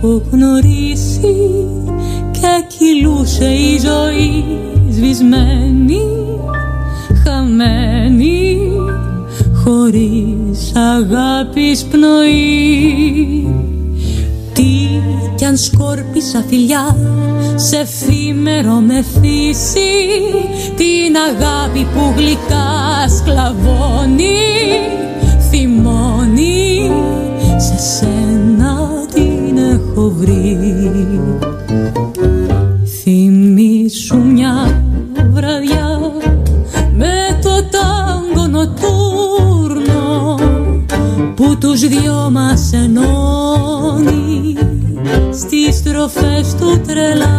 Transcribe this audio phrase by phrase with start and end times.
[0.00, 1.36] είχα εγώ γνωρίσει
[2.30, 4.44] και κυλούσε η ζωή
[4.90, 6.00] σβησμένη,
[7.24, 8.58] χαμένη
[9.64, 13.48] χωρίς αγάπης πνοή.
[14.52, 14.88] Τι
[15.34, 16.96] κι αν σκόρπισα φιλιά
[17.54, 19.90] σε εφήμερο με φύση
[20.76, 24.38] την αγάπη που γλυκά σκλαβώνει
[30.20, 30.58] βρει.
[33.02, 34.82] Θυμήσου μια
[35.30, 35.98] βραδιά
[36.96, 40.34] με το τάγκο νοτούρνο
[41.34, 44.56] που τους δυο μας ενώνει
[45.32, 47.38] στις στροφές του τρελά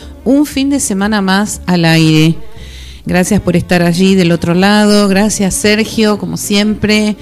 [0.23, 2.35] un fin de semana más al aire.
[3.05, 7.15] Gracias por estar allí del otro lado, gracias Sergio, como siempre.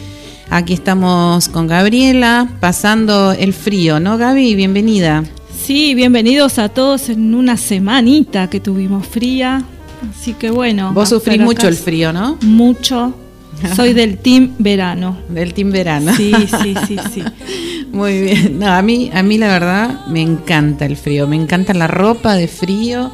[0.50, 4.56] Aquí estamos con Gabriela, pasando el frío, ¿no Gaby?
[4.56, 5.24] Bienvenida.
[5.64, 9.64] Sí, bienvenidos a todos en una semanita que tuvimos fría.
[10.09, 10.94] Así que bueno.
[10.94, 12.38] Vos sufrís mucho el frío, ¿no?
[12.42, 13.14] Mucho.
[13.75, 15.18] Soy del team verano.
[15.30, 16.14] Del team verano.
[16.16, 17.24] Sí, sí, sí, sí.
[17.92, 18.59] Muy bien.
[18.59, 22.36] No, a mí, a mí la verdad me encanta el frío, me encanta la ropa
[22.36, 23.12] de frío,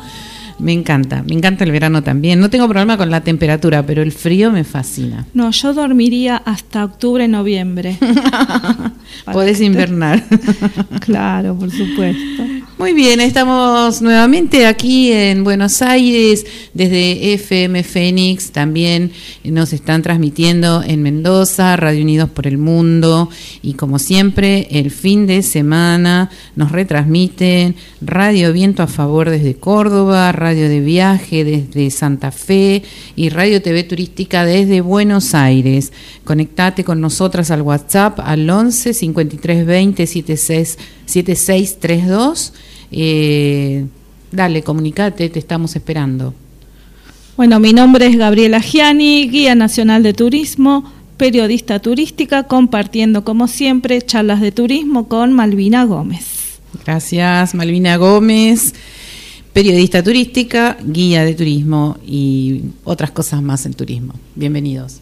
[0.59, 2.39] me encanta, me encanta el verano también.
[2.39, 5.25] No tengo problema con la temperatura, pero el frío me fascina.
[5.33, 7.97] No, yo dormiría hasta octubre, noviembre.
[9.31, 10.23] Podés invernar.
[11.01, 12.43] Claro, por supuesto.
[12.77, 19.13] Muy bien, estamos nuevamente aquí en Buenos Aires, desde FM Fénix, también
[19.45, 23.29] nos están transmitiendo en Mendoza, Radio Unidos por el Mundo,
[23.61, 30.33] y como siempre, el fin de semana nos retransmiten Radio Viento a Favor desde Córdoba,
[30.33, 32.83] Radio de Viaje desde Santa Fe
[33.15, 35.93] y Radio TV Turística desde Buenos Aires.
[36.25, 42.53] Conectate con nosotras al WhatsApp al 11 53 20 76 7632.
[42.97, 43.85] Eh,
[44.31, 46.33] dale, comunicate, te estamos esperando.
[47.35, 54.01] Bueno, mi nombre es Gabriela Gianni, guía nacional de turismo, periodista turística, compartiendo como siempre
[54.01, 56.59] charlas de turismo con Malvina Gómez.
[56.85, 58.73] Gracias, Malvina Gómez,
[59.51, 64.13] periodista turística, guía de turismo y otras cosas más en turismo.
[64.35, 65.01] Bienvenidos.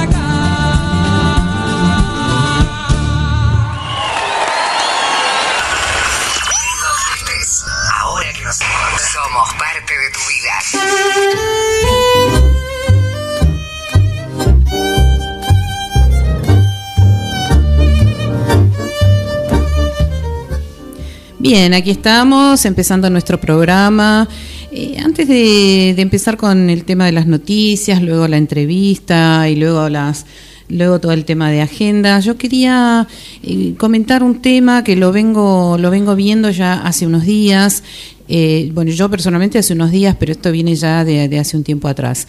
[21.41, 24.29] Bien, aquí estamos empezando nuestro programa.
[24.71, 29.89] Eh, antes de, empezar con el tema de las noticias, luego la entrevista y luego
[29.89, 30.27] las
[30.69, 33.07] luego todo el tema de agenda, yo quería
[33.41, 37.83] eh, comentar un tema que lo vengo lo vengo viendo ya hace unos días.
[38.27, 41.87] Eh, bueno, yo personalmente hace unos días, pero esto viene ya de hace un tiempo
[41.87, 42.27] atrás.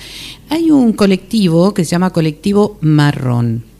[0.49, 3.72] Hay un colectivo que se llama Colectivo Marrón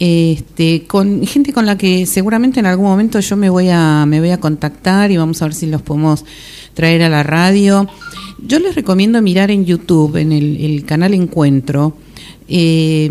[0.00, 4.18] este, con gente con la que seguramente en algún momento yo me voy a me
[4.18, 6.24] voy a contactar y vamos a ver si los podemos
[6.72, 7.86] traer a la radio.
[8.42, 11.96] Yo les recomiendo mirar en YouTube, en el, canal Encuentro,
[12.52, 13.08] Eh,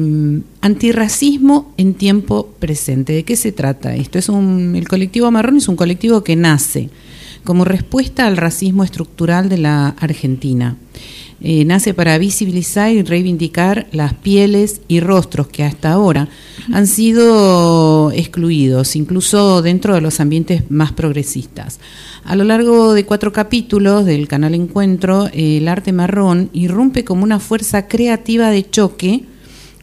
[0.61, 3.13] antirracismo en tiempo presente.
[3.13, 4.17] ¿De qué se trata esto?
[4.17, 6.89] Es un, el colectivo Marrón es un colectivo que nace
[7.45, 10.75] como respuesta al racismo estructural de la Argentina.
[11.41, 16.27] Eh, nace para visibilizar y reivindicar las pieles y rostros que hasta ahora
[16.73, 21.79] han sido excluidos, incluso dentro de los ambientes más progresistas.
[22.25, 27.23] A lo largo de cuatro capítulos del canal Encuentro, eh, el arte marrón irrumpe como
[27.23, 29.23] una fuerza creativa de choque,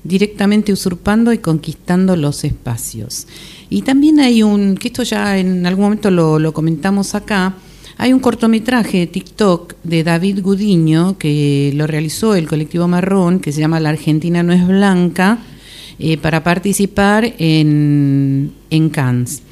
[0.04, 3.26] directamente usurpando y conquistando los espacios.
[3.70, 7.54] Y también hay un, que esto ya en algún momento lo, lo comentamos acá,
[7.98, 13.52] hay un cortometraje de TikTok de David Gudiño que lo realizó el colectivo Marrón, que
[13.52, 15.38] se llama La Argentina no es blanca,
[15.98, 19.42] eh, para participar en, en Cannes.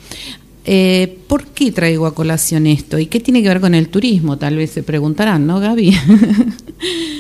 [0.67, 2.99] Eh, ¿Por qué traigo a colación esto?
[2.99, 4.39] ¿Y qué tiene que ver con el turismo?
[4.39, 5.95] Tal vez se preguntarán, ¿no, Gaby?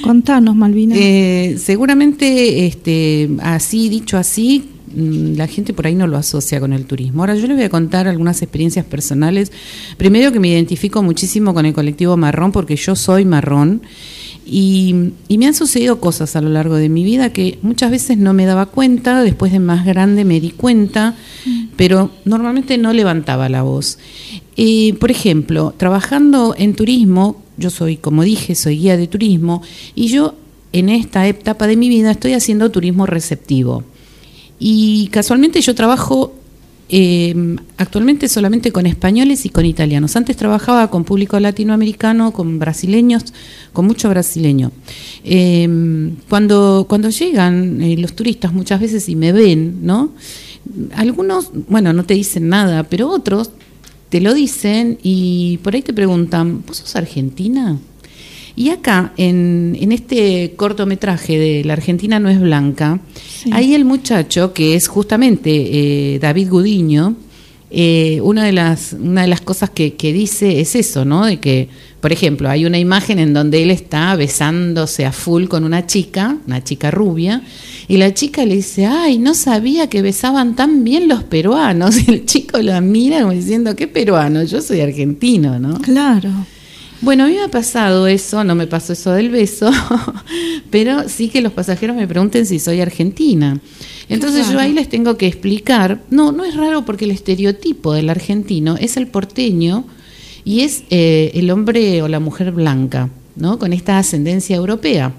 [0.02, 0.94] Contanos, Malvina.
[0.98, 6.86] Eh, seguramente, este, así, dicho así, la gente por ahí no lo asocia con el
[6.86, 7.22] turismo.
[7.22, 9.52] Ahora yo les voy a contar algunas experiencias personales.
[9.96, 13.82] Primero que me identifico muchísimo con el colectivo marrón porque yo soy marrón
[14.46, 18.18] y, y me han sucedido cosas a lo largo de mi vida que muchas veces
[18.18, 21.14] no me daba cuenta, después de más grande me di cuenta,
[21.76, 23.98] pero normalmente no levantaba la voz.
[24.56, 29.62] Eh, por ejemplo, trabajando en turismo, yo soy, como dije, soy guía de turismo,
[29.94, 30.34] y yo
[30.72, 33.84] en esta etapa de mi vida estoy haciendo turismo receptivo.
[34.66, 36.32] Y casualmente yo trabajo
[36.88, 37.34] eh,
[37.76, 40.16] actualmente solamente con españoles y con italianos.
[40.16, 43.24] Antes trabajaba con público latinoamericano, con brasileños,
[43.74, 44.72] con mucho brasileño.
[45.22, 45.68] Eh,
[46.30, 50.12] cuando, cuando llegan eh, los turistas muchas veces y me ven, ¿no?
[50.94, 53.50] Algunos, bueno, no te dicen nada, pero otros
[54.08, 57.78] te lo dicen y por ahí te preguntan, ¿vos sos argentina?
[58.56, 63.00] Y acá, en, en este cortometraje de La Argentina no es blanca,
[63.50, 65.50] ahí el muchacho, que es justamente
[66.14, 67.16] eh, David Gudiño,
[67.76, 71.26] eh, una, de las, una de las cosas que, que dice es eso, ¿no?
[71.26, 71.68] De que,
[72.00, 76.38] por ejemplo, hay una imagen en donde él está besándose a full con una chica,
[76.46, 77.42] una chica rubia,
[77.88, 81.96] y la chica le dice, ay, no sabía que besaban tan bien los peruanos.
[82.06, 84.44] Y el chico lo mira como diciendo, ¿qué peruano?
[84.44, 85.80] Yo soy argentino, ¿no?
[85.80, 86.30] Claro.
[87.04, 89.70] Bueno, a mí me ha pasado eso, no me pasó eso del beso,
[90.70, 93.60] pero sí que los pasajeros me pregunten si soy argentina.
[94.08, 98.08] Entonces yo ahí les tengo que explicar, no, no es raro porque el estereotipo del
[98.08, 99.84] argentino es el porteño
[100.46, 103.58] y es eh, el hombre o la mujer blanca, ¿no?
[103.58, 105.12] Con esta ascendencia europea.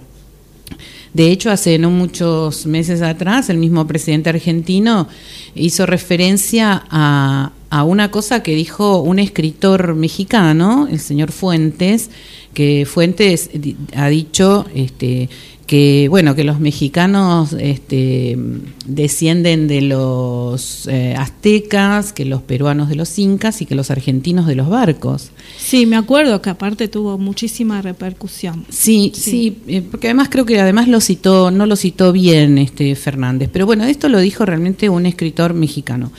[1.16, 5.08] De hecho, hace no muchos meses atrás, el mismo presidente argentino
[5.56, 12.10] hizo referencia a, a una cosa que dijo un escritor mexicano, el señor Fuentes,
[12.54, 13.50] que Fuentes
[13.96, 15.30] ha dicho este,
[15.68, 18.38] que bueno que los mexicanos este,
[18.86, 24.46] descienden de los eh, aztecas, que los peruanos de los incas y que los argentinos
[24.46, 25.32] de los barcos.
[25.58, 28.66] Sí, me acuerdo que aparte tuvo muchísima repercusión.
[28.70, 32.96] Sí, sí, eh, porque además creo que además lo citó, no lo citó bien este
[32.96, 36.12] Fernández, pero bueno, esto lo dijo realmente un escritor mexicano.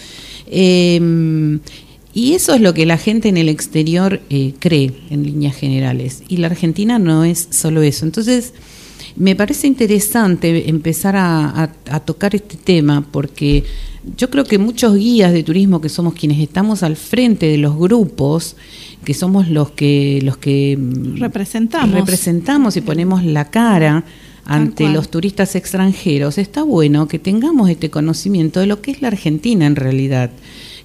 [0.48, 1.58] Eh,
[2.16, 6.22] y eso es lo que la gente en el exterior eh, cree en líneas generales.
[6.28, 8.06] Y la Argentina no es solo eso.
[8.06, 8.54] Entonces,
[9.16, 13.64] me parece interesante empezar a, a- a tocar este tema porque
[14.16, 17.76] yo creo que muchos guías de turismo que somos quienes estamos al frente de los
[17.76, 18.56] grupos,
[19.04, 21.94] que somos los que los que mm, Representamos.
[21.94, 24.04] representamos y ponemos la cara
[24.44, 29.08] ante los turistas extranjeros, está bueno que tengamos este conocimiento de lo que es la
[29.08, 30.30] Argentina en realidad,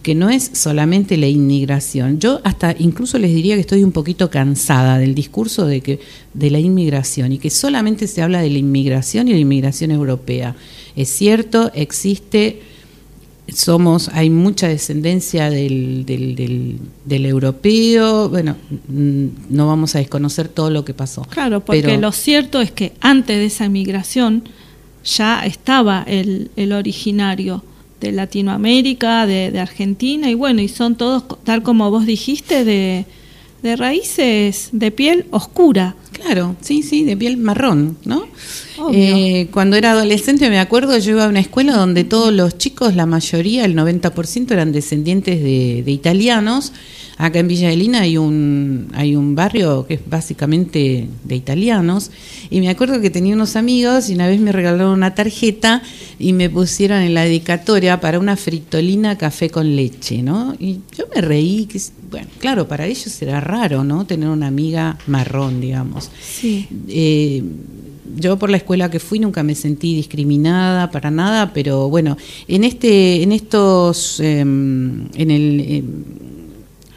[0.01, 2.19] que no es solamente la inmigración.
[2.19, 5.99] Yo hasta incluso les diría que estoy un poquito cansada del discurso de que
[6.33, 10.55] de la inmigración y que solamente se habla de la inmigración y la inmigración europea.
[10.95, 12.61] Es cierto, existe
[13.53, 18.55] somos, hay mucha descendencia del, del, del, del europeo, bueno,
[18.87, 21.23] mm, no vamos a desconocer todo lo que pasó.
[21.29, 24.43] Claro, porque pero- lo cierto es que antes de esa migración
[25.03, 27.63] ya estaba el, el originario
[28.01, 33.05] de Latinoamérica, de, de Argentina, y bueno, y son todos, tal como vos dijiste, de,
[33.63, 35.95] de raíces de piel oscura.
[36.11, 38.25] Claro, sí, sí, de piel marrón, ¿no?
[38.91, 42.95] Eh, cuando era adolescente me acuerdo, yo iba a una escuela donde todos los chicos,
[42.95, 46.73] la mayoría, el 90% eran descendientes de, de italianos.
[47.21, 52.09] Acá en Villa Elina hay un, hay un barrio que es básicamente de italianos.
[52.49, 55.83] Y me acuerdo que tenía unos amigos y una vez me regalaron una tarjeta
[56.17, 60.55] y me pusieron en la dedicatoria para una fritolina café con leche, ¿no?
[60.57, 64.07] Y yo me reí, que, bueno, claro, para ellos era raro, ¿no?
[64.07, 66.09] Tener una amiga marrón, digamos.
[66.19, 66.67] Sí.
[66.87, 67.43] Eh,
[68.15, 72.63] yo por la escuela que fui nunca me sentí discriminada para nada, pero bueno, en
[72.63, 76.03] este, en estos, em, en el, em,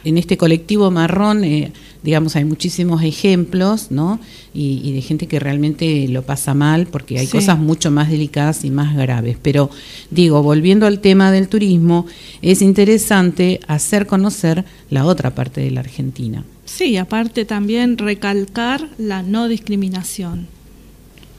[0.05, 1.71] en este colectivo marrón, eh,
[2.03, 4.19] digamos, hay muchísimos ejemplos, ¿no?
[4.53, 7.31] Y, y de gente que realmente lo pasa mal porque hay Sí.
[7.33, 9.37] cosas mucho más delicadas y más graves.
[9.41, 9.69] Pero
[10.11, 12.05] digo, volviendo al tema del turismo,
[12.41, 16.43] es interesante hacer conocer la otra parte de la Argentina.
[16.65, 20.47] Sí, aparte también recalcar la no discriminación,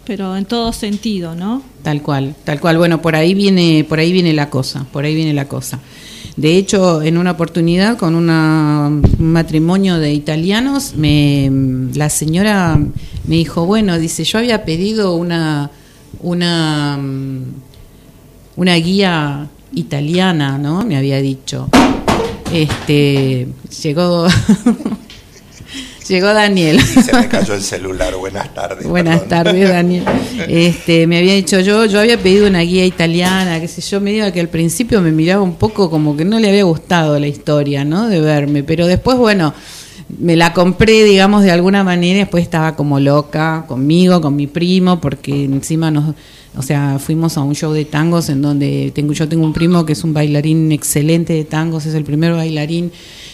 [0.07, 1.63] pero en todo sentido, ¿no?
[1.83, 2.79] Tal cual, tal cual.
[2.79, 5.81] Bueno, por ahí viene, por ahí viene la cosa, por ahí viene la cosa.
[6.37, 11.51] De hecho, en una oportunidad con una- un matrimonio de italianos, me,
[11.95, 12.79] la señora
[13.27, 15.71] me dijo, bueno, dice, yo había pedido una,
[16.21, 16.99] una,
[18.57, 20.85] una guía italiana, ¿no?
[20.85, 21.69] Me había dicho.
[22.53, 23.49] Este,
[23.83, 24.27] llegó,
[26.09, 26.81] llegó Daniel.
[26.81, 28.15] Se me cayó el celular.
[28.17, 28.87] Buenas tardes.
[28.89, 29.45] Buenas perdón.
[29.45, 30.05] tardes, Daniel.
[30.49, 34.13] Este, me había dicho yo, yo había pedido una guía italiana, qué sé yo, me
[34.13, 37.27] diga que al principio me miraba un poco como que no le había gustado la
[37.27, 38.09] historia, ¿no?
[38.09, 39.55] De verme, pero después, bueno,
[40.19, 44.47] me la compré, digamos, de alguna manera, y después estaba como loca conmigo, con mi
[44.47, 46.15] primo, porque encima nos,
[46.57, 49.85] o sea, fuimos a un show de tangos en donde tengo, yo tengo un primo
[49.85, 52.93] que es un bailarín excelente de tangos, es el primer bailarín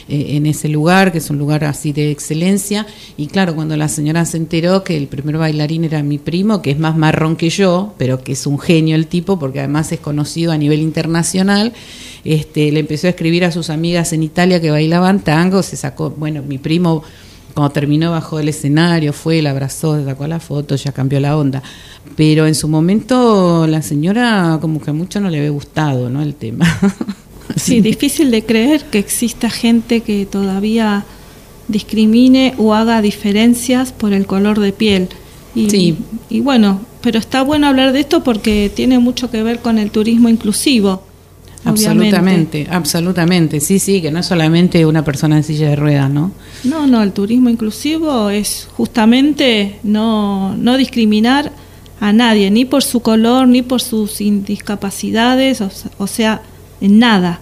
[0.09, 2.87] eh, en ese lugar, que es un lugar así de excelencia.
[3.17, 6.71] Y claro, cuando la señora se enteró que el primer bailarín era mi primo, que
[6.71, 10.01] es más marrón que yo, pero que es un genio el tipo, porque además es
[10.01, 11.73] conocido a nivel internacional,
[12.25, 16.11] este, le empezó a escribir a sus amigas en Italia que bailaban tango, se sacó,
[16.11, 17.03] bueno, mi primo
[17.55, 21.63] cuando terminó bajó del escenario, fue, la abrazó, sacó la foto, ya cambió la onda.
[22.17, 26.23] Pero en su momento la señora como que mucho no le había gustado, ¿no?
[26.23, 26.67] El tema.
[27.57, 31.05] Sí, difícil de creer que exista gente que todavía
[31.69, 35.09] discrimine o haga diferencias por el color de piel.
[35.55, 35.97] Y, Sí.
[36.31, 39.91] y bueno, pero está bueno hablar de esto porque tiene mucho que ver con el
[39.91, 41.03] turismo inclusivo.
[41.65, 41.87] obviamente.
[42.17, 43.61] Absolutamente, absolutamente.
[43.61, 46.33] Sí, sí, que no es solamente una persona en silla de ruedas, ¿no?
[46.65, 51.53] No, no, el turismo inclusivo es justamente no, no discriminar
[52.01, 56.43] a nadie, ni por su color, ni por sus discapacidades, o, o sea,
[56.83, 57.41] en nada.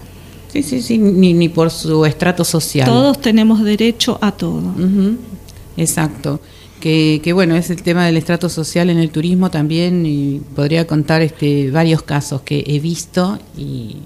[0.52, 2.86] Sí, sí, sí, ni, ni por su estrato social.
[2.86, 4.74] Todos tenemos derecho a todo.
[5.76, 6.40] Exacto.
[6.80, 10.86] Que, que bueno, es el tema del estrato social en el turismo también y podría
[10.86, 13.96] contar este varios casos que he visto y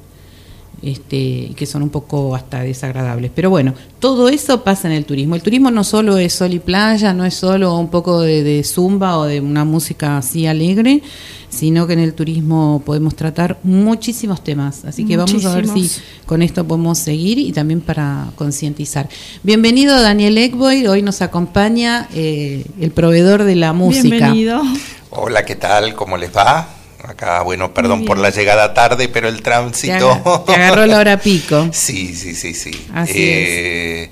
[0.85, 3.31] este que son un poco hasta desagradables.
[3.35, 5.35] Pero bueno, todo eso pasa en el turismo.
[5.35, 8.63] El turismo no solo es sol y playa, no es solo un poco de, de
[8.65, 11.03] zumba o de una música así alegre,
[11.49, 14.85] sino que en el turismo podemos tratar muchísimos temas.
[14.85, 15.91] Así que vamos a ver si
[16.27, 19.09] con esto podemos seguir y también para concientizar.
[19.43, 24.17] Bienvenido Daniel Ekboy, hoy nos acompaña eh, el proveedor de la música.
[24.17, 24.63] Bienvenido.
[25.11, 25.95] Hola, ¿qué tal?
[25.95, 26.84] ¿Cómo les va?
[27.09, 30.45] Acá, bueno, perdón por la llegada tarde, pero el Te, tránsito.
[30.47, 31.69] te agarró la hora pico.
[31.73, 32.71] Sí, sí, sí, sí.
[32.95, 34.11] Así Eh,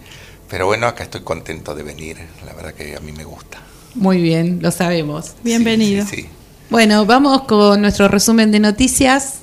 [0.49, 2.19] Pero bueno, acá estoy contento de venir.
[2.45, 3.59] La verdad que a mí me gusta.
[3.95, 5.33] Muy bien, lo sabemos.
[5.43, 6.05] Bienvenido.
[6.07, 6.29] Sí, sí, sí.
[6.71, 9.37] Bueno, vamos con nuestro resumen de noticias.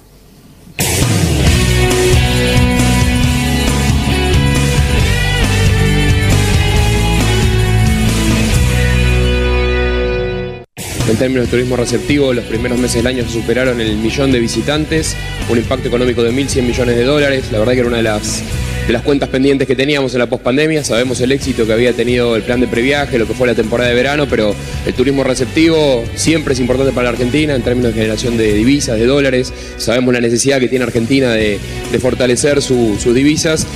[11.09, 14.39] En términos de turismo receptivo, los primeros meses del año se superaron el millón de
[14.39, 15.17] visitantes,
[15.49, 17.51] un impacto económico de 1.100 millones de dólares.
[17.51, 18.43] La verdad que era una de las,
[18.89, 20.83] de las cuentas pendientes que teníamos en la pospandemia.
[20.83, 23.87] Sabemos el éxito que había tenido el plan de previaje, lo que fue la temporada
[23.87, 27.99] de verano, pero el turismo receptivo siempre es importante para la Argentina en términos de
[28.01, 29.53] generación de divisas, de dólares.
[29.77, 31.59] Sabemos la necesidad que tiene Argentina de,
[31.91, 33.67] de fortalecer su- sus divisas.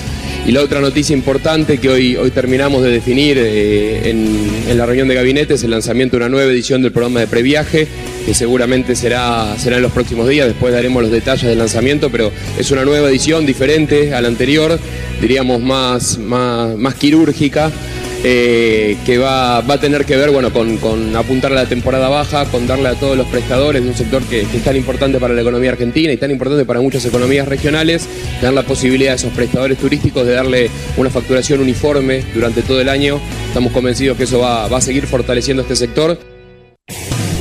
[0.47, 4.87] Y la otra noticia importante que hoy, hoy terminamos de definir eh, en, en la
[4.87, 7.87] reunión de gabinete es el lanzamiento de una nueva edición del programa de previaje,
[8.25, 12.31] que seguramente será, será en los próximos días, después daremos los detalles del lanzamiento, pero
[12.57, 14.79] es una nueva edición diferente a la anterior,
[15.21, 17.71] diríamos más, más, más quirúrgica.
[18.23, 22.07] eh, que va, va a tener que ver bueno, con, con apuntar a la temporada
[22.07, 25.19] baja, con darle a todos los prestadores de un sector que, que es tan importante
[25.19, 28.07] para la economía argentina y tan importante para muchas economías regionales,
[28.41, 32.89] dar la posibilidad a esos prestadores turísticos de darle una facturación uniforme durante todo el
[32.89, 33.19] año.
[33.47, 36.32] Estamos convencidos que eso va, va a seguir fortaleciendo este sector.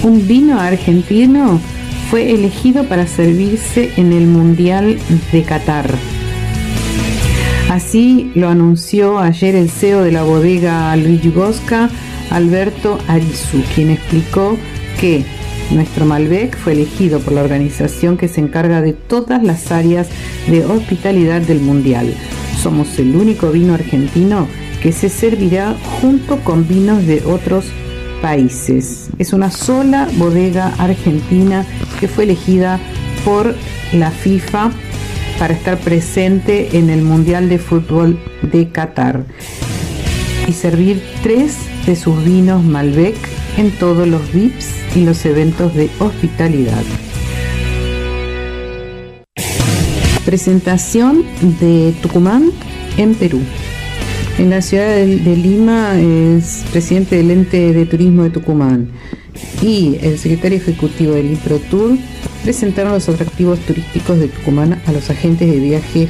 [0.02, 1.60] Un vino argentino
[2.10, 4.98] fue elegido para servirse en el Mundial
[5.30, 5.88] de Qatar.
[7.70, 11.88] Así lo anunció ayer el CEO de la bodega Luigi Bosca,
[12.30, 14.58] Alberto Arizu, quien explicó
[15.00, 15.24] que
[15.70, 20.08] nuestro Malbec fue elegido por la organización que se encarga de todas las áreas
[20.48, 22.12] de hospitalidad del Mundial.
[22.60, 24.48] Somos el único vino argentino
[24.82, 27.66] que se servirá junto con vinos de otros
[28.22, 29.10] países.
[29.18, 31.66] Es una sola bodega argentina
[32.00, 32.80] que fue elegida
[33.24, 33.54] por
[33.92, 34.70] la FIFA
[35.38, 39.24] para estar presente en el Mundial de Fútbol de Qatar
[40.48, 43.16] y servir tres de sus vinos Malbec
[43.56, 46.82] en todos los VIPs y los eventos de hospitalidad.
[50.24, 51.24] Presentación
[51.60, 52.50] de Tucumán
[52.96, 53.40] en Perú.
[54.42, 58.88] En la ciudad de, de Lima es presidente del ente de turismo de Tucumán
[59.62, 61.96] y el secretario ejecutivo del IPROTUR
[62.42, 66.08] presentaron los atractivos turísticos de Tucumán a los agentes de viaje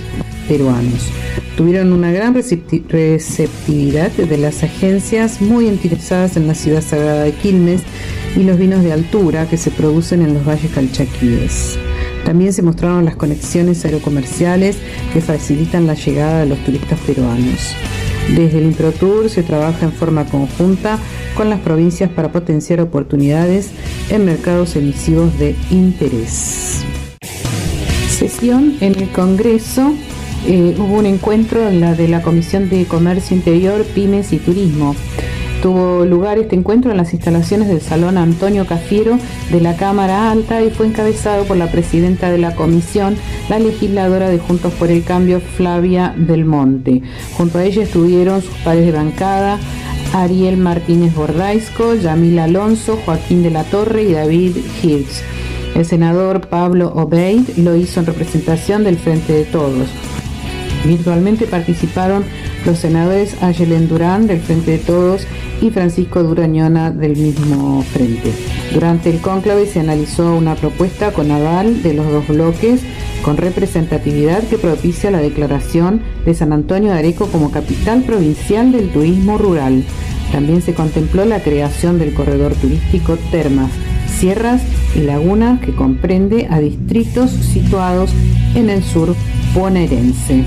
[0.48, 1.10] peruanos.
[1.58, 7.32] Tuvieron una gran recepti- receptividad de las agencias muy interesadas en la ciudad sagrada de
[7.32, 7.82] Quilmes
[8.34, 11.76] y los vinos de altura que se producen en los valles calchaquíes.
[12.24, 14.78] También se mostraron las conexiones aerocomerciales
[15.12, 17.74] que facilitan la llegada de los turistas peruanos.
[18.28, 20.98] Desde el ImproTour se trabaja en forma conjunta
[21.34, 23.70] con las provincias para potenciar oportunidades
[24.10, 26.84] en mercados emisivos de interés.
[28.08, 29.92] Sesión en el Congreso.
[30.46, 34.96] eh, hubo un encuentro en la de la Comisión de Comercio Interior, Pymes y Turismo.
[35.62, 39.16] Tuvo lugar este encuentro en las instalaciones del Salón Antonio Cafiero
[39.52, 43.14] de la Cámara Alta y fue encabezado por la presidenta de la comisión,
[43.48, 47.02] la legisladora de Juntos por el Cambio, Flavia Del Monte.
[47.36, 49.60] Junto a ella estuvieron sus pares de bancada,
[50.12, 55.22] Ariel Martínez Bordaisco, Yamil Alonso, Joaquín de la Torre y David Hirsch.
[55.76, 59.88] El senador Pablo Obeid lo hizo en representación del Frente de Todos.
[60.84, 62.24] Virtualmente participaron
[62.64, 65.26] los senadores Ayelen Durán del Frente de Todos
[65.60, 68.32] y Francisco Durañona del mismo frente.
[68.72, 72.80] Durante el cónclave se analizó una propuesta con aval de los dos bloques
[73.22, 78.90] con representatividad que propicia la declaración de San Antonio de Areco como capital provincial del
[78.90, 79.84] turismo rural.
[80.32, 83.70] También se contempló la creación del corredor turístico Termas,
[84.18, 84.62] Sierras
[84.96, 88.10] y Lagunas que comprende a distritos situados
[88.54, 89.14] en el sur
[89.54, 90.44] bonaerense.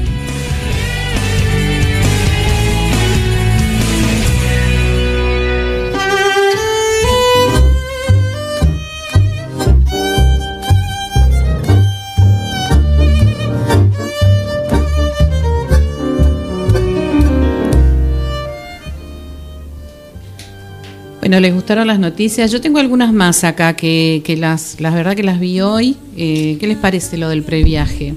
[21.26, 22.52] Bueno, les gustaron las noticias.
[22.52, 25.98] Yo tengo algunas más acá que, que las, la verdad que las vi hoy.
[26.16, 28.14] Eh, ¿Qué les parece lo del previaje?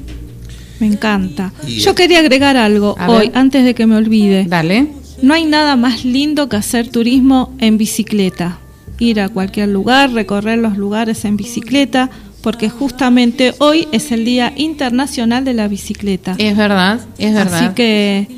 [0.79, 1.55] Me encanta.
[1.67, 3.39] Y- Yo quería agregar algo hoy, ver.
[3.39, 4.45] antes de que me olvide.
[4.47, 4.89] Dale.
[5.23, 8.59] No hay nada más lindo que hacer turismo en bicicleta.
[8.99, 12.11] Ir a cualquier lugar, recorrer los lugares en bicicleta,
[12.43, 16.35] porque justamente hoy es el Día Internacional de la Bicicleta.
[16.37, 17.65] Es verdad, es verdad.
[17.65, 18.29] Así que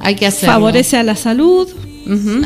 [0.00, 0.54] hay que hacerlo.
[0.54, 1.68] favorece a la salud,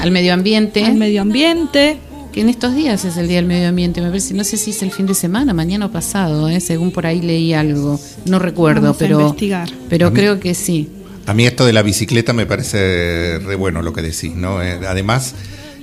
[0.01, 0.85] Al medio ambiente.
[0.85, 1.99] al medio ambiente.
[2.33, 4.35] que en estos días es el Día del Medio Ambiente, me parece.
[4.35, 6.61] No sé si es el fin de semana, mañana o pasado, ¿eh?
[6.61, 7.99] según por ahí leí algo.
[8.27, 9.71] No recuerdo, Vamos a pero, investigar.
[9.88, 10.88] pero A mí- creo que sí.
[11.25, 14.62] A mí esto de la bicicleta me parece re bueno lo que decís, ¿no?
[14.62, 15.35] Eh, además,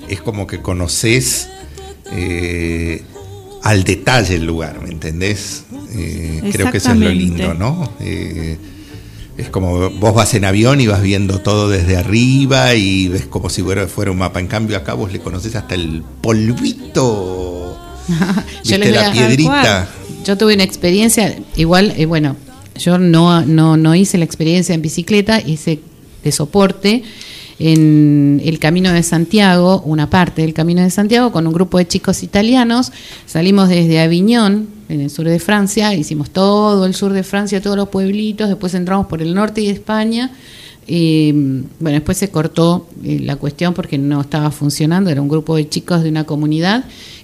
[0.07, 1.49] es como que conoces
[2.12, 3.01] eh,
[3.63, 5.63] al detalle el lugar, ¿me entendés?
[5.95, 7.91] Eh, creo que eso es lo lindo, ¿no?
[7.99, 8.57] Eh,
[9.37, 13.49] es como vos vas en avión y vas viendo todo desde arriba y ves como
[13.49, 14.39] si fuera, fuera un mapa.
[14.39, 17.77] En cambio, acá vos le conoces hasta el polvito.
[18.63, 19.87] Yo ¿Viste les voy la a- piedrita?
[20.25, 22.37] Yo tuve una experiencia, igual, eh, bueno,
[22.77, 25.79] yo no, no, no hice la experiencia en bicicleta, hice
[26.23, 27.03] de soporte
[27.59, 31.87] en el Camino de Santiago, una parte del Camino de Santiago, con un grupo de
[31.87, 32.91] chicos italianos.
[33.25, 37.77] Salimos desde Aviñón, en el sur de Francia, hicimos todo el sur de Francia, todos
[37.77, 40.31] los pueblitos, después entramos por el norte de España.
[40.85, 45.55] Y, bueno, después se cortó eh, la cuestión porque no estaba funcionando, era un grupo
[45.55, 46.83] de chicos de una comunidad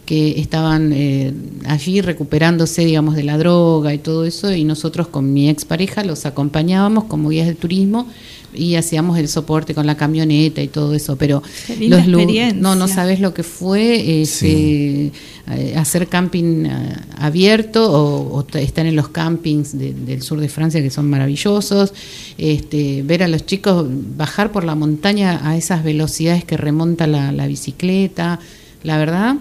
[0.10, 1.32] que estaban eh,
[1.68, 6.26] allí recuperándose, digamos, de la droga y todo eso, y nosotros con mi expareja los
[6.26, 8.08] acompañábamos como guías de turismo
[8.52, 11.44] y hacíamos el soporte con la camioneta y todo eso, pero
[11.90, 12.08] los
[12.56, 15.12] no, no sabes lo que fue este,
[15.52, 20.82] eh, hacer camping eh, abierto o, estar en los campings de- del sur de Francia
[20.82, 21.94] que son maravillosos,
[22.40, 23.86] este, ver a los chicos
[24.18, 28.40] bajar por la montaña a esas velocidades que remonta la, la bicicleta,
[28.82, 29.36] la verdad,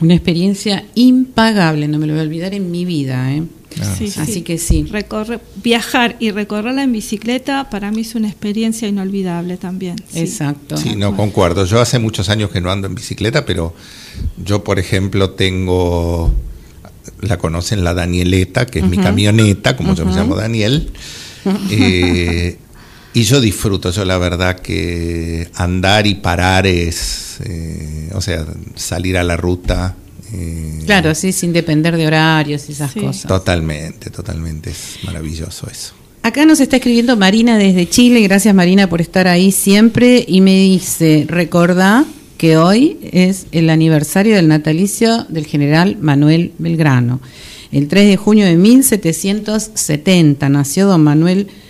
[0.00, 3.32] una experiencia impagable, no me lo voy a olvidar en mi vida.
[3.32, 3.42] ¿eh?
[3.80, 3.94] Ah.
[3.96, 4.42] Sí, Así sí.
[4.42, 4.84] que sí.
[4.84, 9.96] Recorre, viajar y recorrerla en bicicleta para mí es una experiencia inolvidable también.
[10.08, 10.20] sí.
[10.20, 10.76] Exacto.
[10.76, 11.64] Sí, no, concuerdo.
[11.64, 13.74] Yo hace muchos años que no ando en bicicleta, pero
[14.44, 16.32] yo, por ejemplo, tengo,
[17.20, 20.90] la conocen la Danieleta, que es mi camioneta, como yo me llamo Daniel.
[21.72, 22.56] Eh,
[23.14, 29.16] Y yo disfruto, yo la verdad que andar y parar es, eh, o sea, salir
[29.18, 29.96] a la ruta.
[30.34, 33.00] eh, Claro, sí, sin depender de horarios y esas Sí.
[33.00, 33.26] cosas.
[33.26, 35.92] Totalmente, totalmente, es maravilloso eso.
[36.22, 40.54] Acá nos está escribiendo Marina desde Chile, gracias Marina por estar ahí siempre y me
[40.54, 42.06] dice, recordá
[42.38, 47.20] que hoy es el aniversario del natalicio del general Manuel Belgrano.
[47.70, 51.61] El 3 de junio de 1770 nació don Manuel Belgrano,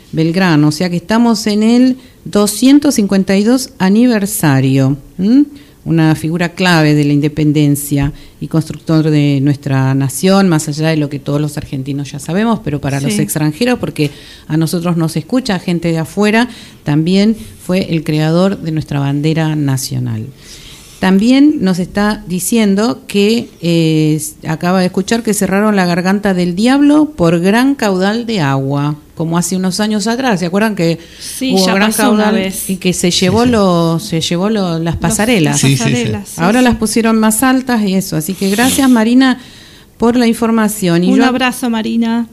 [0.64, 4.96] o sea que estamos en el 252 aniversario.
[5.18, 5.44] ¿m?
[5.84, 11.08] Una figura clave de la independencia y constructor de nuestra nación, más allá de lo
[11.08, 14.10] que todos los argentinos ya sabemos, pero para los extranjeros, porque
[14.46, 16.48] a nosotros nos escucha gente de afuera,
[16.84, 20.26] también fue el creador de nuestra bandera nacional.
[21.02, 27.06] También nos está diciendo que eh, acaba de escuchar que cerraron la garganta del diablo
[27.16, 30.38] por gran caudal de agua, como hace unos años atrás.
[30.38, 32.70] ¿Se acuerdan que Sí, hubo ya gran pasó una caudal vez.
[32.70, 35.58] y que se llevó lo, se llevó lo- las pasarelas?
[35.58, 35.78] Sí, sí, sí.
[35.82, 36.64] pasarelas, sí, Ahora sí.
[36.66, 38.14] las pusieron más altas y eso.
[38.16, 39.40] Así que gracias Marina
[39.98, 41.02] por la información.
[41.02, 42.28] Y Un yo- abrazo, Marina.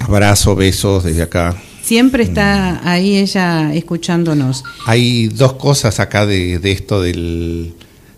[0.00, 1.56] Abrazo, besos desde acá.
[1.82, 4.64] Siempre está ahí ella escuchándonos.
[4.84, 7.72] Hay dos cosas acá de, de esto del,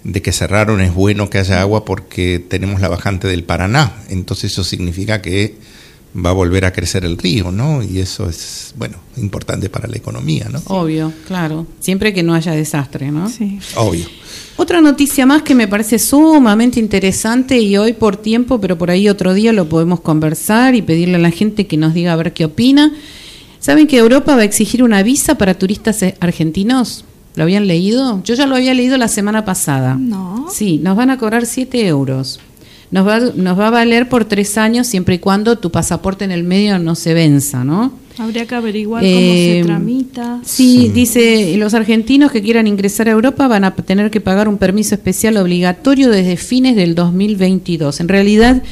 [0.04, 0.80] de que cerraron.
[0.80, 3.92] Es bueno que haya agua porque tenemos la bajante del Paraná.
[4.08, 5.56] Entonces eso significa que
[6.14, 7.82] va a volver a crecer el río, ¿no?
[7.82, 10.62] Y eso es, bueno, importante para la economía, ¿no?
[10.66, 11.66] Obvio, claro.
[11.80, 13.28] Siempre que no haya desastre, ¿no?
[13.28, 13.58] Sí.
[13.74, 14.06] Obvio.
[14.56, 19.08] Otra noticia más que me parece sumamente interesante y hoy por tiempo, pero por ahí
[19.08, 22.32] otro día lo podemos conversar y pedirle a la gente que nos diga a ver
[22.32, 22.92] qué opina.
[23.58, 27.04] ¿Saben que Europa va a exigir una visa para turistas eh, argentinos?
[27.34, 28.22] ¿Lo habían leído?
[28.22, 29.96] Yo ya lo había leído la semana pasada.
[29.98, 30.46] No.
[30.50, 32.40] Sí, nos van a cobrar 7 euros.
[32.90, 36.30] Nos va, nos va a valer por tres años siempre y cuando tu pasaporte en
[36.30, 37.92] el medio no se venza, ¿no?
[38.16, 40.40] Habría que averiguar Eh, cómo se tramita.
[40.44, 44.56] Sí, dice, los argentinos que quieran ingresar a Europa van a tener que pagar un
[44.56, 48.00] permiso especial obligatorio desde fines del 2022.
[48.00, 48.62] En realidad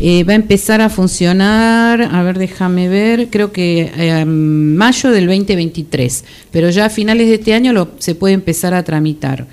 [0.00, 5.26] eh, va a empezar a funcionar, a ver, déjame ver, creo que eh, mayo del
[5.26, 9.46] 2023, pero ya a finales de este año lo, se puede empezar a tramitar.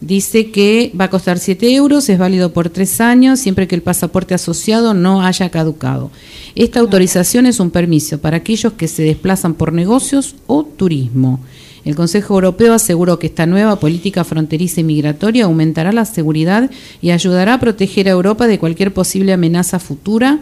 [0.00, 3.82] Dice que va a costar 7 euros, es válido por tres años, siempre que el
[3.82, 6.10] pasaporte asociado no haya caducado.
[6.54, 11.40] Esta autorización es un permiso para aquellos que se desplazan por negocios o turismo.
[11.84, 16.70] El Consejo Europeo aseguró que esta nueva política fronteriza y migratoria aumentará la seguridad
[17.02, 20.40] y ayudará a proteger a Europa de cualquier posible amenaza futura.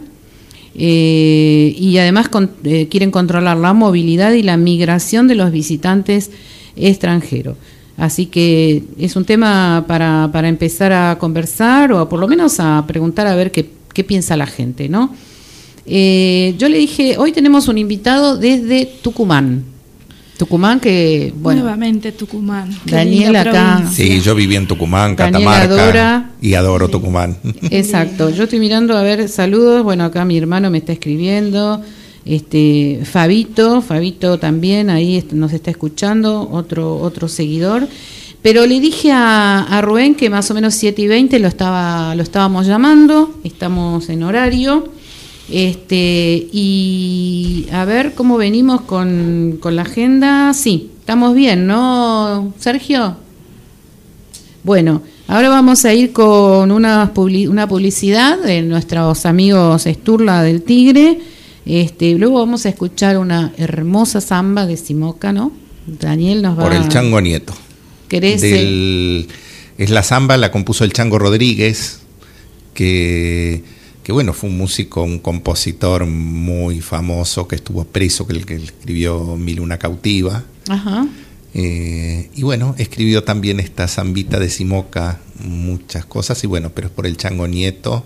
[0.75, 6.31] Eh, y además con- eh, quieren controlar la movilidad y la migración de los visitantes
[6.77, 7.57] extranjeros.
[7.99, 12.85] Así que es un tema para, para empezar a conversar o por lo menos a
[12.87, 15.13] preguntar a ver qué, qué piensa la gente, ¿no?
[15.85, 19.63] Eh, yo le dije, hoy tenemos un invitado desde Tucumán.
[20.37, 22.73] Tucumán que, bueno, Nuevamente Tucumán.
[22.85, 23.83] Daniel acá.
[23.91, 25.63] Sí, yo viví en Tucumán, Catamarca.
[25.63, 26.29] adora.
[26.41, 27.35] Y adoro Tucumán.
[27.69, 31.81] Exacto, yo estoy mirando a ver saludos, bueno, acá mi hermano me está escribiendo,
[32.35, 37.87] este Fabito, Fabito también ahí nos está escuchando, otro otro seguidor.
[38.41, 42.15] Pero le dije a, a Rubén que más o menos 7 y 20 lo estaba
[42.15, 44.91] lo estábamos llamando, estamos en horario.
[45.51, 50.53] Este, y a ver cómo venimos con, con la agenda.
[50.53, 53.17] Sí, estamos bien, ¿no, Sergio?
[54.63, 61.19] Bueno, ahora vamos a ir con una publicidad de nuestros amigos Esturla del Tigre.
[61.69, 65.51] Este, luego vamos a escuchar una hermosa samba de Simoca, ¿no?
[65.85, 66.89] Daniel nos va Por el.
[66.89, 67.53] Chango Nieto.
[68.07, 69.27] ¿Querés, Del-
[69.77, 71.99] es la samba, la compuso el Chango Rodríguez,
[72.73, 73.63] que,
[74.03, 78.55] que bueno, fue un músico, un compositor muy famoso que estuvo preso, que el que
[78.55, 80.43] escribió Mil una cautiva.
[80.67, 81.07] Ajá.
[81.53, 86.93] Eh, y bueno, escribió también esta zambita de Simoca, muchas cosas, y bueno, pero es
[86.93, 88.05] por el Chango Nieto,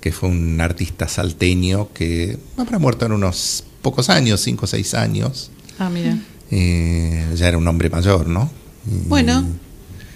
[0.00, 4.94] que fue un artista salteño que habrá muerto en unos pocos años, cinco o seis
[4.94, 5.50] años.
[5.78, 6.18] Ah, mira.
[6.50, 8.50] Eh, ya era un hombre mayor, ¿no?
[9.06, 9.44] Bueno,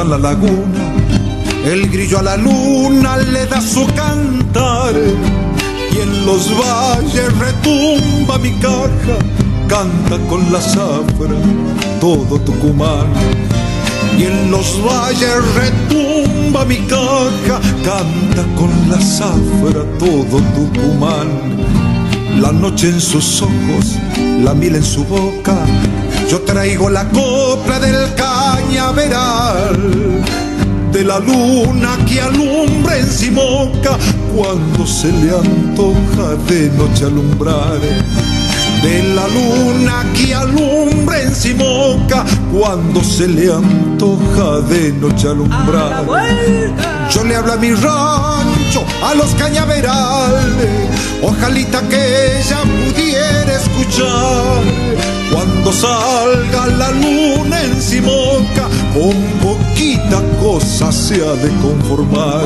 [0.05, 0.93] La laguna,
[1.64, 8.53] el grillo a la luna le da su cantar y en los valles retumba mi
[8.59, 9.17] caja,
[9.69, 11.37] canta con la zafra
[12.01, 13.07] todo Tucumán.
[14.19, 21.29] Y en los valles retumba mi caja, canta con la zafra todo Tucumán.
[22.40, 23.97] La noche en sus ojos,
[24.43, 25.64] la miel en su boca,
[26.29, 29.77] yo traigo la copla del cañaveral,
[30.93, 33.99] de la luna que alumbra en Simoca,
[34.35, 37.81] cuando se le antoja de noche alumbrar.
[38.83, 46.05] De la luna que alumbra en Simoca, cuando se le antoja de noche alumbrar.
[47.11, 48.63] Yo le hablo a mi rancho,
[49.03, 50.89] a los cañaverales,
[51.23, 54.63] ojalita que ella pudiera escuchar.
[55.33, 62.45] Cuando salga la luna en Simoca, con poquita cosa se ha de conformar.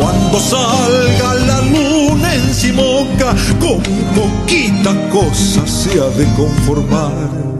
[0.00, 3.82] Cuando salga la luna en Simoca, con
[4.14, 7.57] poquita cosa se ha de conformar.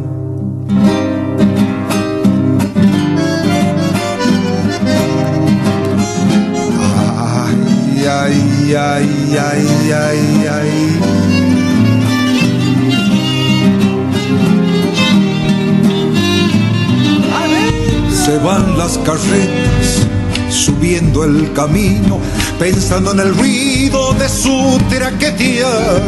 [18.13, 20.07] Se van las carretas
[20.51, 22.21] subiendo el camino,
[22.59, 26.03] pensando en el ruido de su traquetear,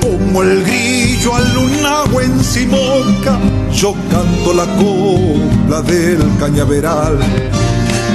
[0.00, 3.36] como el grillo al lunagua en Simoca,
[3.74, 7.18] yo canto la copla del cañaveral.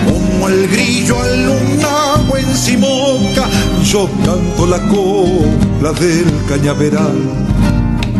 [0.05, 3.45] Como el grillo al lunagua en Simoca,
[3.83, 7.17] yo canto la copla del cañaveral.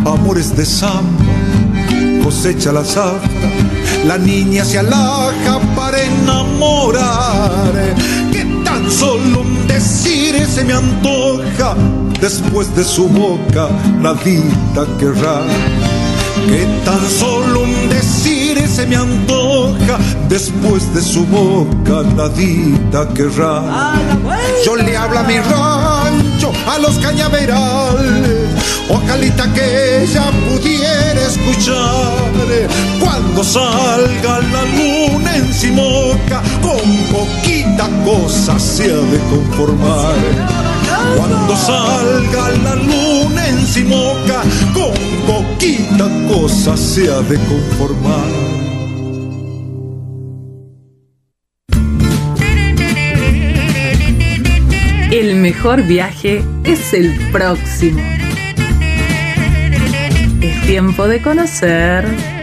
[0.06, 1.26] Amores de samba,
[2.24, 3.50] cosecha la zafra,
[4.06, 7.74] la niña se alaja para enamorar.
[8.32, 11.76] Que tan solo un decir se me antoja,
[12.22, 15.41] después de su boca nadita querrá.
[16.48, 19.98] Que tan solo un decir se me antoja,
[20.30, 23.94] después de su boca nadita querrá.
[24.65, 28.50] Yo le hablo a mi rancho, a los cañaverales,
[28.89, 32.15] ojalita que ella pudiera escuchar.
[33.00, 36.80] Cuando salga la luna en Simoca, con
[37.12, 40.15] poquita cosa se ha de conformar.
[41.18, 44.41] Cuando salga la luna en Simoca,
[44.74, 44.85] con
[45.65, 48.30] poquita cosa se ha de conformar.
[55.12, 58.01] El mejor viaje es el próximo.
[60.41, 62.35] Es tiempo de conocer.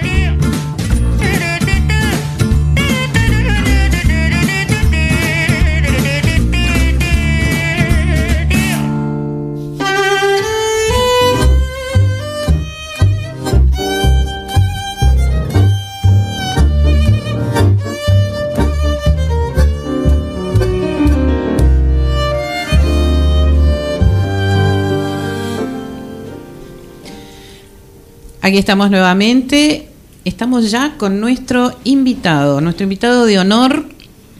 [28.44, 29.87] Aquí estamos nuevamente.
[30.24, 33.87] Estamos ya con nuestro invitado, nuestro invitado de honor,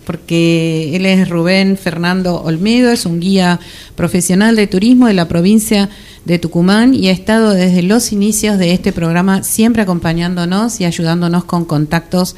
[0.05, 3.61] porque él es Rubén Fernando Olmedo, es un guía
[3.95, 5.88] profesional de turismo de la provincia
[6.25, 11.45] de Tucumán y ha estado desde los inicios de este programa siempre acompañándonos y ayudándonos
[11.45, 12.35] con contactos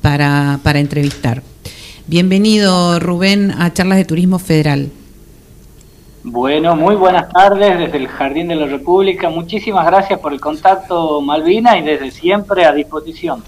[0.00, 1.42] para, para entrevistar.
[2.06, 4.92] Bienvenido Rubén a Charlas de Turismo Federal.
[6.22, 9.30] Bueno, muy buenas tardes desde el Jardín de la República.
[9.30, 13.42] Muchísimas gracias por el contacto, Malvina, y desde siempre a disposición.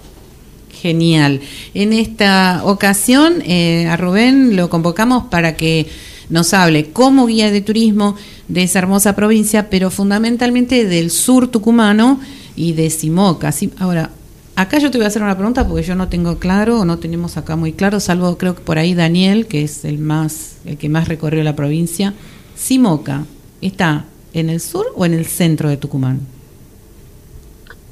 [0.70, 1.42] Genial.
[1.74, 5.86] En esta ocasión eh, a Rubén lo convocamos para que
[6.30, 8.16] nos hable como guía de turismo
[8.48, 12.20] de esa hermosa provincia, pero fundamentalmente del sur tucumano
[12.56, 13.50] y de Simoca.
[13.80, 14.10] Ahora,
[14.56, 16.98] acá yo te voy a hacer una pregunta porque yo no tengo claro o no
[16.98, 20.78] tenemos acá muy claro, salvo creo que por ahí Daniel, que es el más el
[20.78, 22.14] que más recorrió la provincia.
[22.62, 23.24] Simoca,
[23.60, 26.20] ¿está en el sur o en el centro de Tucumán?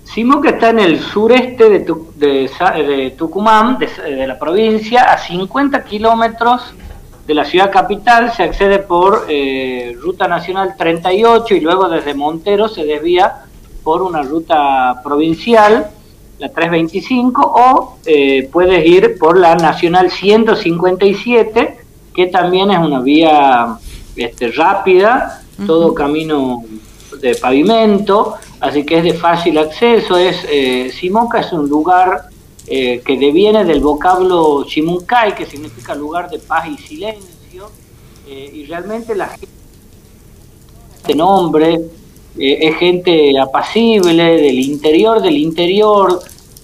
[0.04, 6.72] Simoca está en el sureste de, Tucumán, de, de la provincia, a 50 kilómetros
[7.26, 8.32] de la ciudad capital.
[8.32, 13.46] Se accede por eh, Ruta Nacional 38 y luego desde Montero se desvía
[13.82, 15.90] por una ruta provincial,
[16.38, 21.76] la 325, o eh, puedes ir por la Nacional 157,
[22.14, 23.76] que también es una vía
[24.24, 26.64] este, rápida, todo camino
[27.20, 30.16] de pavimento, así que es de fácil acceso.
[30.16, 32.28] Es eh, Simoca es un lugar
[32.66, 37.70] eh, que deviene del vocablo Chimuncay, que significa lugar de paz y silencio,
[38.26, 39.60] eh, y realmente la gente
[40.96, 41.80] este nombre
[42.38, 46.20] eh, es gente apacible del interior del interior,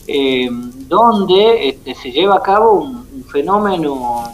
[0.07, 0.49] eh,
[0.87, 4.31] donde este, se lleva a cabo un, un fenómeno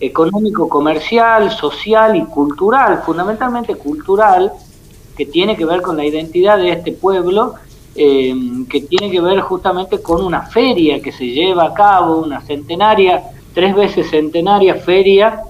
[0.00, 4.52] económico, comercial, social y cultural, fundamentalmente cultural,
[5.16, 7.54] que tiene que ver con la identidad de este pueblo,
[7.94, 8.34] eh,
[8.68, 13.22] que tiene que ver justamente con una feria que se lleva a cabo, una centenaria,
[13.52, 15.42] tres veces centenaria feria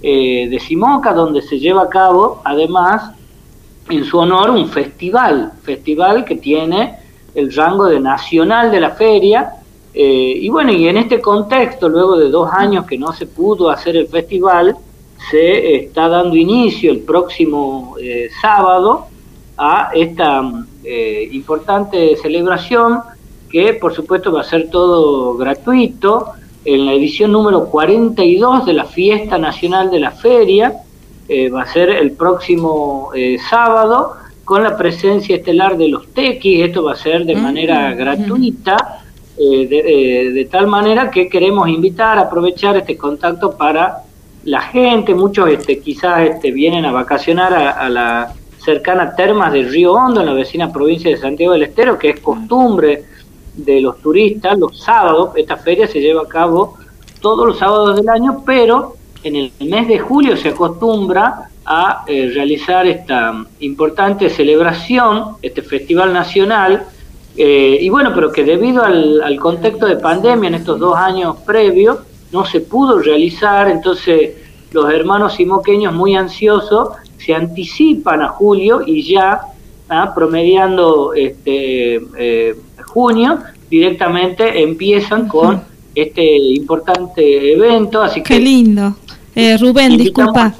[0.00, 3.10] eh, de Simoca, donde se lleva a cabo además
[3.90, 6.98] en su honor un festival, festival que tiene
[7.34, 9.54] el rango de nacional de la feria.
[9.94, 13.70] Eh, y bueno, y en este contexto, luego de dos años que no se pudo
[13.70, 14.76] hacer el festival,
[15.30, 19.06] se está dando inicio el próximo eh, sábado
[19.56, 20.42] a esta
[20.84, 23.00] eh, importante celebración
[23.50, 26.32] que por supuesto va a ser todo gratuito
[26.64, 30.74] en la edición número 42 de la Fiesta Nacional de la Feria,
[31.28, 36.64] eh, va a ser el próximo eh, sábado con la presencia estelar de los tequis,
[36.64, 39.02] esto va a ser de manera gratuita,
[39.38, 44.02] eh, de, eh, de tal manera que queremos invitar, aprovechar este contacto para
[44.44, 49.62] la gente, muchos este, quizás este, vienen a vacacionar a, a la cercana Termas de
[49.62, 53.04] Río Hondo, en la vecina provincia de Santiago del Estero, que es costumbre
[53.54, 54.58] de los turistas.
[54.58, 56.76] Los sábados, esta feria se lleva a cabo
[57.20, 62.30] todos los sábados del año, pero en el mes de julio se acostumbra a eh,
[62.34, 66.86] realizar esta importante celebración, este festival nacional,
[67.38, 71.36] eh, y bueno, pero que debido al, al contexto de pandemia en estos dos años
[71.46, 71.98] previos,
[72.32, 74.32] no se pudo realizar, entonces
[74.72, 79.40] los hermanos simoqueños muy ansiosos se anticipan a julio y ya
[79.88, 83.38] ah, promediando este eh, junio
[83.70, 85.62] directamente empiezan con
[85.94, 88.96] este importante evento, así que Qué lindo.
[89.34, 90.54] Eh, Rubén, disculpa.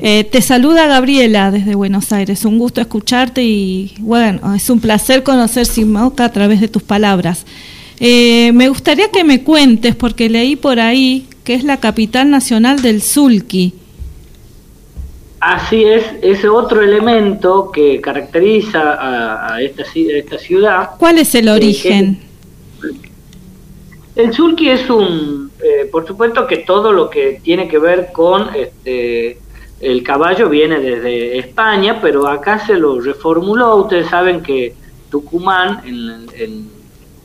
[0.00, 2.44] Eh, te saluda Gabriela desde Buenos Aires.
[2.44, 7.44] Un gusto escucharte y bueno, es un placer conocer Simoca a través de tus palabras.
[8.00, 12.80] Eh, me gustaría que me cuentes, porque leí por ahí que es la capital nacional
[12.80, 13.74] del Sulki.
[15.40, 20.90] Así es, ese otro elemento que caracteriza a, a esta, a esta ciudad.
[20.98, 22.18] ¿Cuál es el Eh, origen?
[24.14, 28.54] El sulky es un, eh, por supuesto que todo lo que tiene que ver con
[28.54, 29.38] este,
[29.82, 33.76] el caballo viene desde España, pero acá se lo reformuló.
[33.76, 34.74] Ustedes saben que
[35.10, 36.70] Tucumán en, en-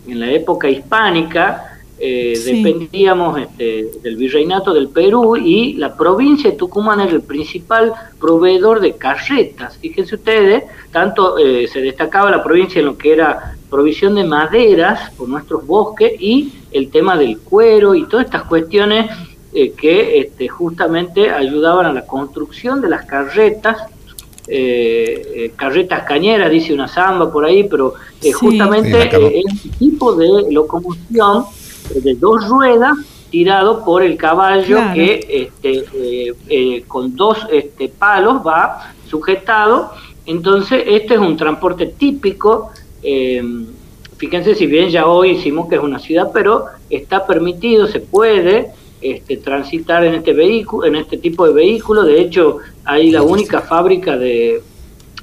[0.08, 1.64] en la época hispánica
[2.00, 2.62] eh, Sí.
[2.64, 8.80] dependíamos este, del virreinato del Perú y la provincia de Tucumán era el principal proveedor
[8.82, 9.78] de carretas.
[9.78, 15.10] Fíjense ustedes, tanto eh, se destacaba la provincia en lo que era provisión de maderas
[15.18, 19.10] por nuestros bosques y el tema del cuero y todas estas cuestiones
[19.60, 23.78] eh, que este, justamente ayudaban a la construcción de las carretas
[24.50, 28.32] eh, eh, carretas cañeras, dice una samba por ahí, pero eh, Sí.
[28.34, 29.28] justamente Sí, acá no.
[29.28, 31.44] eh, es un tipo de locomoción
[31.94, 32.96] de dos ruedas
[33.30, 34.94] tirado por el caballo Claro.
[34.96, 35.10] que
[35.44, 39.92] este, eh, eh, con dos este, palos va sujetado.
[40.26, 42.72] Entonces, este es un transporte típico.
[43.04, 43.44] eh,
[44.18, 48.72] fíjense, si bien ya hoy hicimos que es una ciudad, pero está permitido, se puede
[49.02, 52.04] este, transitar en este vehículo, en este tipo de vehículo.
[52.04, 54.62] De hecho, hay la única fábrica de,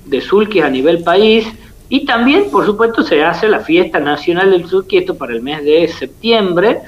[0.07, 1.47] de sulkis a nivel país.
[1.89, 5.65] Y también, por supuesto, se hace la fiesta nacional del sulky, esto para el mes
[5.65, 6.81] de septiembre.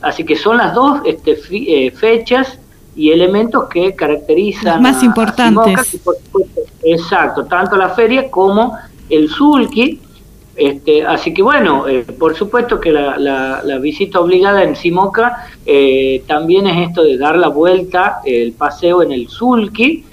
[0.00, 2.58] Así que son las dos este, fi- eh, fechas
[2.94, 5.64] y elementos que caracterizan Las más a importantes.
[5.64, 8.76] Simoca, que por supuesto, exacto, tanto la feria como
[9.08, 10.00] el sulky.
[10.54, 15.46] Este, así que bueno, eh, por supuesto que la, la- la visita obligada en Simoca
[15.64, 20.04] eh, también es esto de dar la vuelta, el paseo en el Sulki,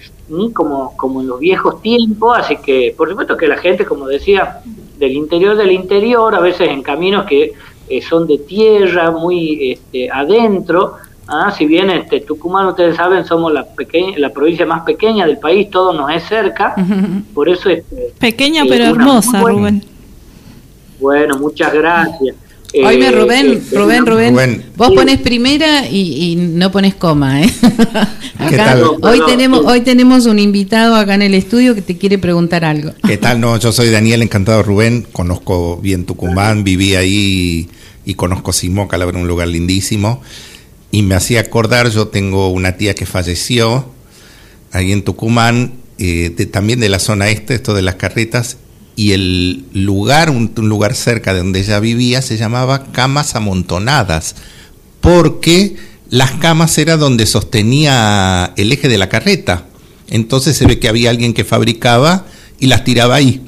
[0.54, 4.60] como, como en los viejos tiempos, así que por supuesto que la gente, como decía,
[4.98, 7.54] del interior del interior, a veces en caminos que
[7.90, 10.94] eh, son de tierra, muy este, adentro,
[11.28, 11.52] ¿ah?
[11.52, 15.70] si bien este, Tucumán, ustedes saben, somos la, pequeña, la provincia más pequeña del país,
[15.70, 16.76] todo nos es cerca,
[17.34, 17.70] por eso...
[17.70, 19.84] Este, Pequeña eh, pero hermosa, Rubén.
[21.00, 22.36] Bueno, muchas gracias.
[22.86, 24.64] Oíme, Eh, Rubén, eh, Rubén, Rubén, Rubén.
[24.76, 27.50] vos pones primera y, y no pones coma, ¿eh?
[28.38, 28.84] ¿Qué Acá, tal?
[29.02, 32.91] hoy tenemos, hoy tenemos un invitado acá en el estudio que te quiere preguntar algo.
[33.08, 33.41] ¿Qué tal?
[33.41, 37.70] No, yo soy Daniel, encantado Rubén, conozco bien Tucumán, viví ahí
[38.06, 40.22] y conozco Simoca, la verdad, un lugar lindísimo.
[40.91, 43.86] Y me hacía acordar, yo tengo una tía que falleció
[44.72, 48.58] ahí en Tucumán, eh, de- también de la zona este, esto de las carretas,
[49.00, 54.36] y el lugar, un, un lugar cerca de donde ella vivía, se llamaba Camas Amontonadas,
[55.00, 55.78] porque
[56.10, 59.68] las camas era donde sostenía el eje de la carreta.
[60.10, 62.26] Entonces se ve que había alguien que fabricaba
[62.60, 63.41] y las tiraba ahí.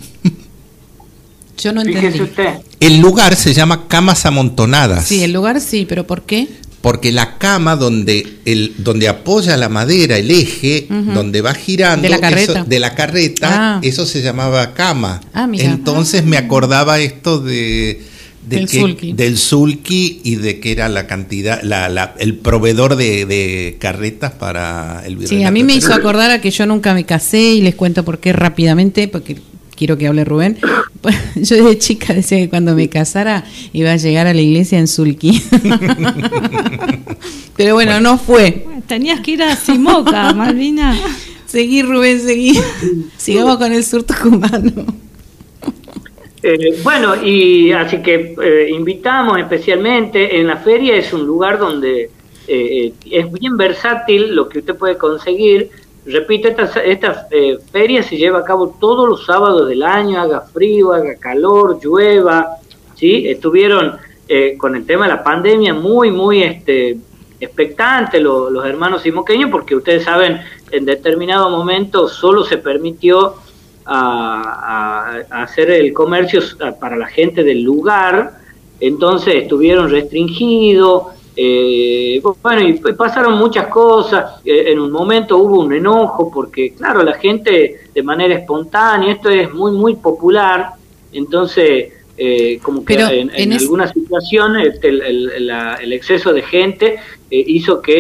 [1.58, 2.22] Yo no Fíjese entendí.
[2.30, 2.60] usted.
[2.80, 5.06] El lugar se llama Camas Amontonadas.
[5.06, 6.48] Sí, el lugar sí, pero ¿por qué?
[6.82, 12.10] Porque la cama donde el donde apoya la madera, el eje, donde va girando De
[12.10, 12.52] la carreta.
[12.60, 13.80] eso- de la carreta, Ah.
[13.84, 15.22] eso se llamaba cama.
[15.34, 15.66] Ah, mira.
[15.66, 18.02] Entonces me acordaba esto de,
[18.50, 19.14] de Del que- sulky.
[19.14, 24.32] del sulky y de que era la cantidad, la, la- el proveedor de, de carretas
[24.32, 27.40] para el Sí, virreinato a mí me hizo acordar a que yo nunca me casé
[27.54, 29.38] y les cuento por qué rápidamente, porque
[29.82, 30.60] quiero que hable Rubén.
[31.36, 34.88] Yo desde chica decía que cuando me casara iba a llegar a la iglesia en
[34.88, 35.42] Sulki.
[37.58, 38.68] Pero bueno, no fue.
[38.86, 40.96] Tenías que ir a Simoca, Malvina.
[41.48, 42.54] Seguí, Rubén, seguí.
[43.18, 44.86] Sigamos con el sur tucumano.
[46.44, 52.12] Eh, bueno, y así que eh, invitamos especialmente, en la feria es un lugar donde
[52.48, 55.72] eh, eh, es bien versátil lo que usted puede conseguir.
[56.06, 60.42] Repito, esta, esta eh, feria se lleva a cabo todos los sábados del año, haga
[60.42, 62.58] frío, haga calor, llueva,
[62.96, 63.28] ¿sí?
[63.28, 63.98] Estuvieron
[64.28, 66.98] eh, con el tema de la pandemia muy, muy este,
[67.40, 70.42] expectantes lo- los hermanos simoqueños, porque ustedes saben,
[70.72, 73.36] en determinado momento solo se permitió
[75.30, 76.42] hacer el comercio
[76.80, 78.34] para la gente del lugar,
[78.80, 81.04] entonces estuvieron restringidos,
[81.44, 87.02] eh, bueno, y pasaron muchas cosas, eh, en un momento hubo un enojo, porque claro,
[87.04, 87.52] la gente
[87.94, 90.60] de manera espontánea, esto es muy, muy popular,
[91.14, 91.94] entonces...
[92.18, 95.92] eh, como que Pero en, en en es- alguna situación este, el, el- la- el
[95.94, 96.86] exceso de gente
[97.32, 98.00] eh, hizo que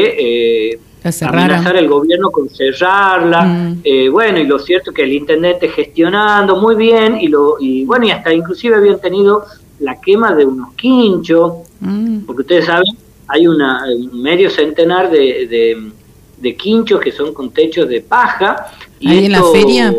[0.74, 0.80] eh,
[1.26, 3.42] amenazar el gobierno con cerrarla.
[3.44, 3.80] Mm.
[3.84, 8.06] Eh, bueno, y lo cierto que el intendente gestionando muy bien, y, lo, y bueno,
[8.06, 9.44] y hasta inclusive habían tenido
[9.80, 12.26] la quema de unos quinchos, Mm.
[12.28, 12.94] porque ustedes saben,
[13.32, 15.92] hay una, un medio centenar de, de,
[16.38, 18.68] de quinchos que son con techos de paja.
[19.00, 19.94] Y ¿Ahí en la feria?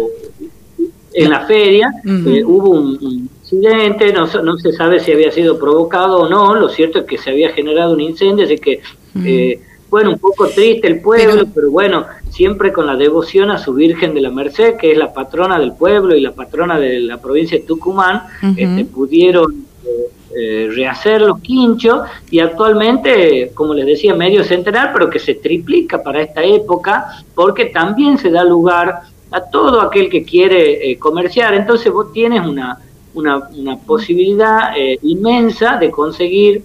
[1.15, 5.31] En la feria eh, hubo un, un incidente, no, se- no se sabe si había
[5.31, 8.81] sido provocado o no, lo cierto es que se había generado un incendio, así que,
[9.25, 9.61] eh,
[9.91, 13.75] bueno, un poco triste el pueblo, Pero- pero, bueno, siempre con la devoción a su
[13.75, 17.21] Virgen de la Merced, que es la patrona del pueblo y la patrona de la
[17.21, 18.55] provincia de Tucumán, Ujú.
[18.57, 19.89] este, pudieron eh,
[20.35, 26.03] eh, rehacer los quinchos y actualmente, como les decía, medio centenar, pero que se triplica
[26.03, 31.55] para esta época, porque también se da lugar a todo aquel que quiere eh, comerciar.
[31.55, 32.79] Entonces vos tienes una,
[33.15, 36.65] una, una posibilidad eh, inmensa de conseguir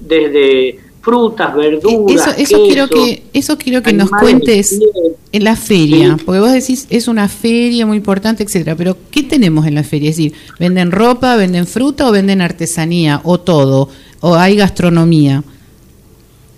[0.00, 4.76] desde frutas, verduras, Eso, eso quiero que, eso quiero que nos cuentes
[5.30, 6.24] en la feria, Sí.
[6.26, 8.74] porque vos decís es una feria muy importante, etcétera.
[8.74, 10.10] Pero ¿qué tenemos en la feria?
[10.10, 13.88] Es decir, venden ropa, venden fruta o venden artesanía o todo
[14.20, 15.44] o hay gastronomía.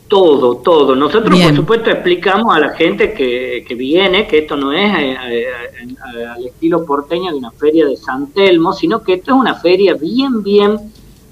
[0.08, 0.96] Todo, todo.
[0.96, 1.48] Nosotros, Bien.
[1.48, 5.46] por supuesto, explicamos a la gente que, que viene que esto no es eh, eh,
[6.16, 9.56] eh, al estilo porteño de una feria de San Telmo, sino que esto es una
[9.56, 10.78] feria bien, bien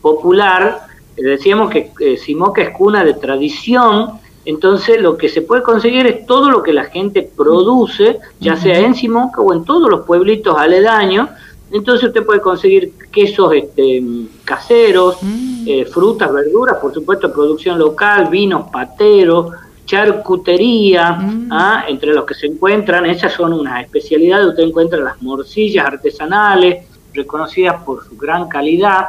[0.03, 0.86] popular.
[1.17, 6.07] Eh, decíamos que eh, Simoca es cuna de tradición, entonces lo que se puede conseguir
[6.07, 10.07] es todo lo que la gente produce, ya sea en Simoca o en todos los
[10.07, 11.29] pueblitos aledaños.
[11.73, 14.01] Entonces usted puede conseguir quesos este,
[14.45, 15.19] caseros,
[15.67, 19.53] eh, frutas, verduras, por supuesto producción local, vinos, pateros,
[19.85, 21.19] charcutería,
[21.51, 21.85] ¿ah?
[21.89, 27.83] entre los que se encuentran, esas son unas especialidades, usted encuentra las morcillas artesanales, reconocidas
[27.83, 29.07] por su gran calidad,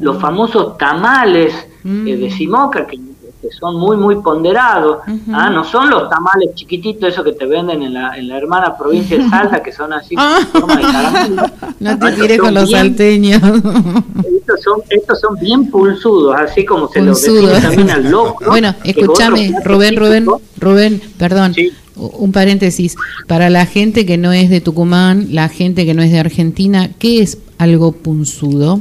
[0.00, 2.98] los famosos tamales eh, de Simoca, que
[3.58, 4.98] son muy, muy ponderados.
[5.32, 5.48] ¿ah?
[5.50, 9.16] No son los tamales chiquititos, esos que te venden en la, en la hermana provincia
[9.16, 10.40] de Salta, que son así, Ah.
[10.52, 11.36] de.
[11.80, 13.42] No te Estos tires con los bien- salteños.
[14.40, 18.44] Estos son, estos son bien pulsudos, así como se los define también al loco.
[18.46, 20.26] Bueno, escúchame, Rubén, Rubén.
[20.58, 21.54] Rubén, perdón.
[21.96, 22.96] Un paréntesis.
[23.26, 26.90] Para la gente que no es de Tucumán, la gente que no es de Argentina,
[26.98, 28.80] ¿qué es algo punzudo?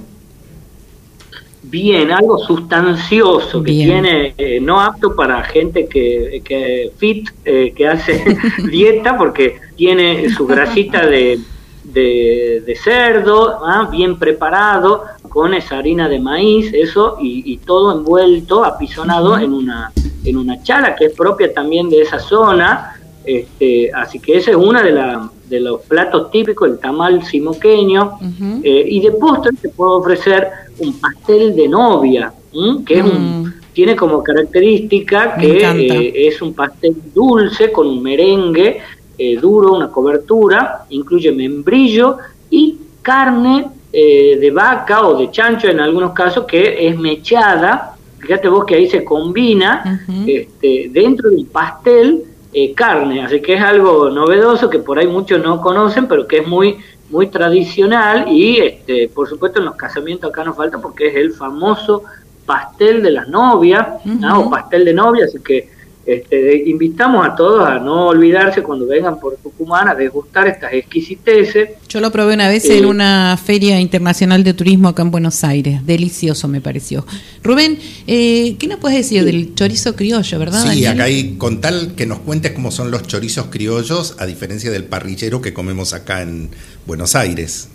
[1.70, 3.89] Bien, algo sustancioso que Bien.
[3.89, 8.24] tiene, eh, no apto para gente que, que fit, eh, que hace
[8.72, 11.39] dieta, porque tiene su grasita de,
[11.84, 13.88] de, de cerdo, ¿ah?
[13.91, 19.91] bien preparado, con esa harina de maíz, eso, y, y todo envuelto, apisonado en una
[20.26, 22.99] en una chala que es propia también de esa zona.
[23.38, 28.17] Este, así que ese es uno de, la- de los platos típicos, el tamal simoqueño.
[28.63, 30.47] Eh, y de postre te puedo ofrecer
[30.80, 32.84] un pastel de novia, ¿m?
[32.86, 35.59] que es un, tiene como característica Me que
[36.07, 38.82] eh, es un pastel dulce con un merengue
[39.17, 42.17] eh, duro, una cobertura, incluye membrillo
[42.49, 47.95] y carne de vaca o de chancho en algunos casos que es mechada.
[48.19, 52.23] Fíjate vos que ahí se combina este, dentro del pastel
[52.54, 56.39] eh, carne, así que es algo novedoso que por ahí muchos no conocen, pero que
[56.39, 56.78] es muy
[57.10, 61.32] muy tradicional y este, por supuesto en los casamientos acá no falta porque es el
[61.34, 62.04] famoso
[62.45, 64.41] pastel de las novias ¿no?
[64.41, 65.70] o pastel de novia, así que
[66.06, 71.70] este, invitamos a todos a no olvidarse cuando vengan por Tucumán a degustar estas exquisiteces.
[71.88, 75.43] Yo lo probé una vez Eh, en una feria internacional de turismo acá en Buenos
[75.43, 75.86] Aires.
[75.86, 77.06] Delicioso me pareció.
[77.43, 77.78] Rubén,
[78.08, 80.62] eh, ¿qué nos puedes decir del chorizo criollo, verdad?
[80.62, 80.88] Sí, Daniel?
[80.88, 84.86] acá hay, con tal que nos cuentes cómo son los chorizos criollos, a diferencia del
[84.86, 86.50] parrillero que comemos acá en
[86.86, 87.70] Buenos Aires.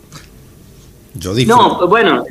[1.15, 1.79] Yo disfruto.
[1.83, 2.25] No, bueno,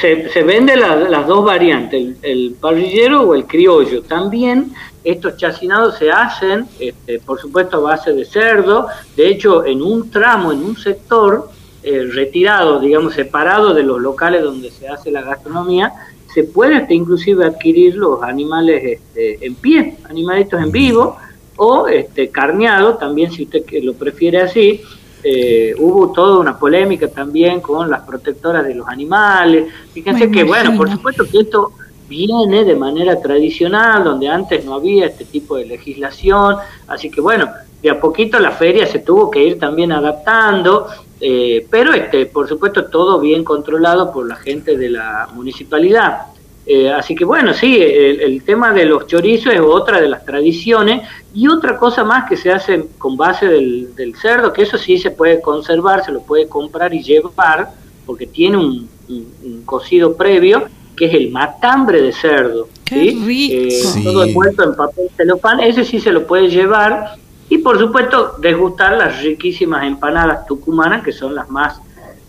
[0.00, 4.02] se, se vende la- las dos variantes, el, el parrillero o el criollo.
[4.02, 4.72] También
[5.02, 8.86] estos chacinados se hacen, este, por supuesto, a base de cerdo.
[9.16, 11.50] De hecho, en un tramo, en un sector
[11.82, 15.92] eh, retirado, digamos, separado de los locales donde se hace la gastronomía,
[16.34, 21.16] se puede hasta inclusive adquirir los animales este, en pie, animalitos en vivo,
[21.56, 24.82] o este, carneado, también si usted que lo prefiere así.
[25.22, 29.66] Eh, hubo toda una polémica también con las protectoras de los animales.
[29.92, 31.72] Fíjense que, bueno, por supuesto que esto
[32.08, 36.56] viene de manera tradicional, donde antes no había este tipo de legislación.
[36.86, 37.48] Así que, bueno,
[37.82, 40.86] de a poquito la feria se tuvo que ir también adaptando,
[41.20, 46.22] eh, pero, este, por supuesto, todo bien controlado por la gente de la municipalidad.
[46.70, 50.22] Eh, así que bueno, sí, el, el tema de los chorizos es otra de las
[50.26, 51.00] tradiciones
[51.34, 54.98] y otra cosa más que se hace con base del, del cerdo, que eso sí
[54.98, 57.70] se puede conservar, se lo puede comprar y llevar,
[58.04, 60.64] porque tiene un, un- un cocido previo,
[60.94, 62.68] que es el matambre de cerdo.
[62.84, 63.22] Qué ¿sí?
[63.24, 63.54] rico.
[63.68, 64.04] Eh, Sí.
[64.04, 67.14] Todo envuelto en papel celofán, ese sí se lo puede llevar
[67.48, 71.80] y por supuesto degustar las riquísimas empanadas tucumanas, que son las más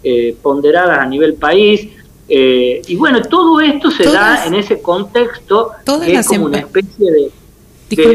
[0.01, 1.89] eh, ponderadas a nivel país.
[2.31, 5.71] Eh, y bueno, todo esto se Todas- da en ese contexto
[6.05, 7.31] que es como una especie de,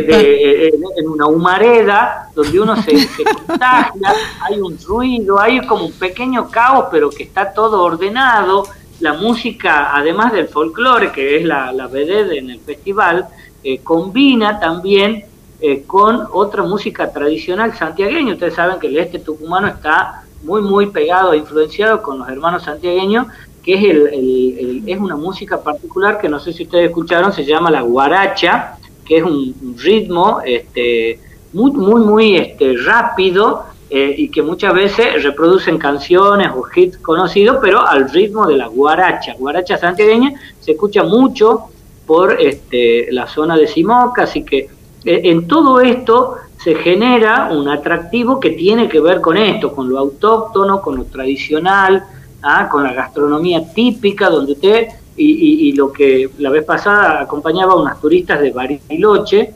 [0.07, 4.15] de- eh, en, una humareda donde uno se, se contagia,
[4.49, 8.65] hay un ruido, hay como un pequeño caos, pero que está todo ordenado.
[9.01, 13.27] La música, además del folclore, que es la, la vedette en el festival,
[13.65, 15.25] eh, combina también
[15.61, 18.35] eh, con otra música tradicional santiagueña.
[18.35, 22.63] Ustedes saben que el este tucumano está muy, muy pegado e influenciado con los hermanos
[22.63, 23.27] santiagueños,
[23.65, 27.71] que es, el, es una música particular que no sé si ustedes escucharon, se llama
[27.71, 31.19] la guaracha, que es un, un ritmo este,
[31.53, 37.59] muy, muy, muy este, rápido eh, y que muchas veces reproducen canciones o hits conocidos,
[37.61, 39.35] pero al ritmo de la guaracha.
[39.39, 41.67] Guaracha santiagueña se escucha mucho
[42.07, 44.69] por este, la zona de Simoca, así que
[45.05, 49.89] eh, en todo esto se genera un atractivo que tiene que ver con esto, con
[49.89, 52.05] lo autóctono, con lo tradicional,
[52.45, 52.69] ¿ah?
[52.71, 54.87] con la gastronomía típica, donde usted,
[55.17, 59.53] y, y- y lo que la vez pasada acompañaba a unas turistas de Bariloche,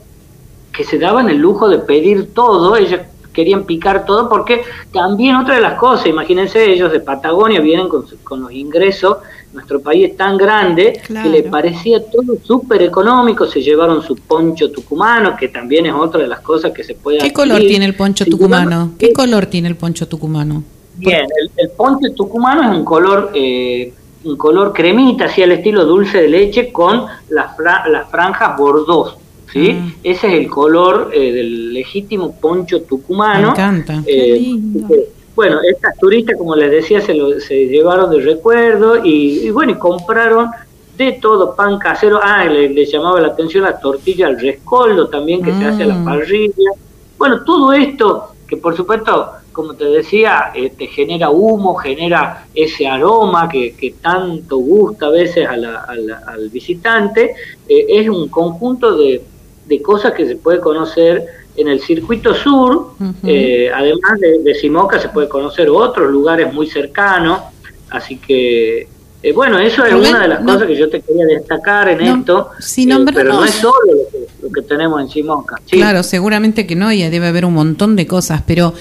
[0.71, 3.01] que se daban el lujo de pedir todo, ellos
[3.33, 8.05] querían picar todo, porque también otra de las cosas, imagínense, ellos de Patagonia vienen con,
[8.23, 9.17] con los ingresos,
[9.53, 11.29] nuestro país es tan grande Claro.
[11.31, 16.21] que le parecía todo súper económico, se llevaron su poncho tucumano, que también es otra
[16.21, 18.91] de las cosas que se puede ¿Qué color tiene el poncho tucumano?
[18.97, 20.63] ¿Qué color tiene el poncho tucumano?
[20.99, 23.93] Bien, el, el ponche tucumano es un color eh,
[24.25, 29.15] un color cremita, así al estilo dulce de leche con las, fra- las franjas bordós,
[29.51, 29.71] ¿sí?
[29.73, 29.93] Mm.
[30.03, 33.41] Ese es el color eh, del legítimo poncho tucumano.
[33.47, 34.01] Me encanta.
[34.05, 34.93] Qué Eh, lindo.
[34.93, 39.51] eh, bueno, estas turistas, como les decía, se, lo, se llevaron de recuerdo y, y
[39.51, 40.49] bueno, y compraron
[40.97, 45.41] de todo, pan casero, ah, le, le llamaba la atención la tortilla al rescoldo también
[45.41, 46.03] que se hace a la Mm.
[46.03, 46.71] parrilla.
[47.17, 49.29] Bueno, todo esto que por supuesto,
[49.59, 55.09] como te decía, eh, te genera humo, genera ese aroma que, que tanto gusta a
[55.09, 57.33] veces a la- a la- al visitante,
[57.67, 59.21] eh, es un conjunto de,
[59.67, 61.25] de cosas que se puede conocer
[61.57, 62.93] en el circuito sur,
[63.25, 67.41] eh, además de, de Simoca se puede conocer otros lugares muy cercanos,
[67.89, 68.87] así que
[69.35, 71.97] bueno, eso es Rubén, una de las no- cosas que yo te quería destacar en
[71.97, 75.57] No, esto, si pero no es solo lo que, lo que tenemos en Simoca.
[75.65, 75.75] Sí.
[75.75, 78.73] Claro, seguramente que no, y debe haber un montón de cosas, pero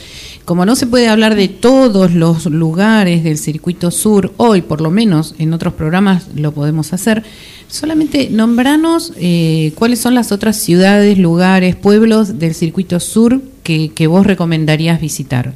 [0.48, 4.90] como no se puede hablar de todos los lugares del circuito sur, hoy por lo
[4.90, 7.22] menos en otros programas lo podemos hacer,
[7.66, 14.06] solamente nombranos eh, cuáles son las otras ciudades, lugares, pueblos del circuito sur que, que
[14.06, 15.52] vos recomendarías visitar.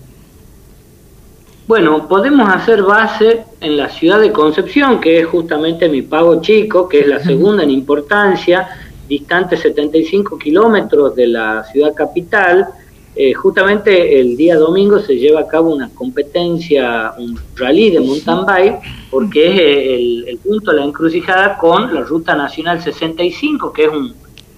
[1.67, 6.87] Bueno, podemos hacer base en la ciudad de Concepción, que es justamente mi pago chico,
[6.87, 8.69] que es la segunda en importancia,
[9.09, 12.69] distante 75 kilómetros de la ciudad capital.
[13.15, 18.47] Eh, justamente el día domingo se lleva a cabo una competencia, un rally de mountain
[18.47, 18.79] bike,
[19.11, 23.85] porque es eh, el, el punto de la encrucijada con la Ruta Nacional 65, que
[23.85, 24.15] es un,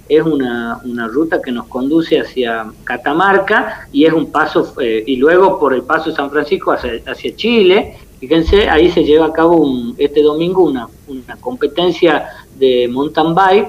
[0.08, 5.16] es una, una ruta que nos conduce hacia Catamarca y es un paso, eh, y
[5.16, 7.96] luego por el paso de San Francisco hacia, hacia Chile.
[8.20, 12.26] Fíjense, ahí se lleva a cabo un- este domingo una, una competencia
[12.56, 13.68] de mountain bike,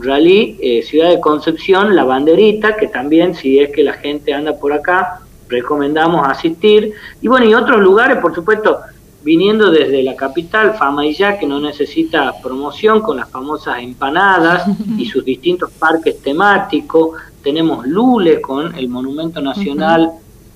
[0.00, 4.56] rally, eh, Ciudad de Concepción, La Banderita, que también si es que la gente anda
[4.56, 6.92] por acá, recomendamos asistir.
[7.20, 8.78] Y bueno, y otros lugares, por supuesto,
[9.22, 14.66] viniendo desde la capital, Fama y ya, que no necesita promoción con las famosas empanadas
[14.98, 17.16] y sus distintos parques temáticos.
[17.42, 20.10] Tenemos Lule con el Monumento Nacional,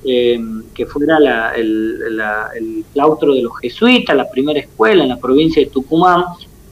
[0.04, 0.40] eh,
[0.74, 5.16] que fuera la- el, la- el claustro de los jesuitas, la primera escuela en la
[5.18, 6.24] provincia de Tucumán.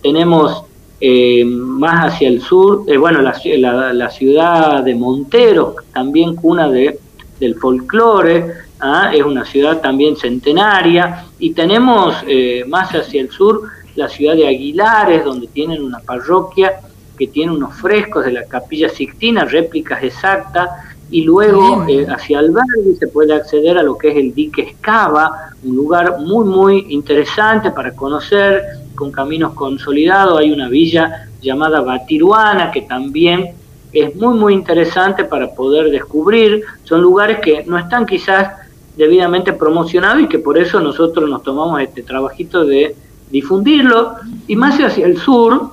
[0.03, 0.65] Tenemos
[1.01, 6.69] eh, más hacia el sur, eh, bueno, la, la- la ciudad de Montero, también cuna
[6.69, 6.99] de,
[7.39, 8.47] del folclore,
[8.81, 9.11] ¿ah?
[9.15, 13.63] es una ciudad también centenaria, y tenemos eh, más hacia el sur
[13.95, 16.81] la ciudad de Aguilares, donde tienen una parroquia
[17.19, 20.69] que tiene unos frescos de la capilla Sixtina, réplicas exactas,
[21.11, 25.31] y luego hacia Alberdi se puede acceder a lo que es el dique Escava,
[25.65, 28.63] un lugar muy, muy interesante para conocer,
[28.97, 30.41] con caminos consolidados.
[30.41, 33.53] Hay una villa llamada Batiruana, que también
[33.93, 36.65] es muy, muy interesante para poder descubrir.
[36.85, 38.51] Son lugares que no están quizás
[38.97, 42.97] debidamente promocionados y que por eso nosotros nos tomamos este trabajito de
[43.31, 44.15] difundirlo.
[44.47, 45.71] Y más hacia el sur,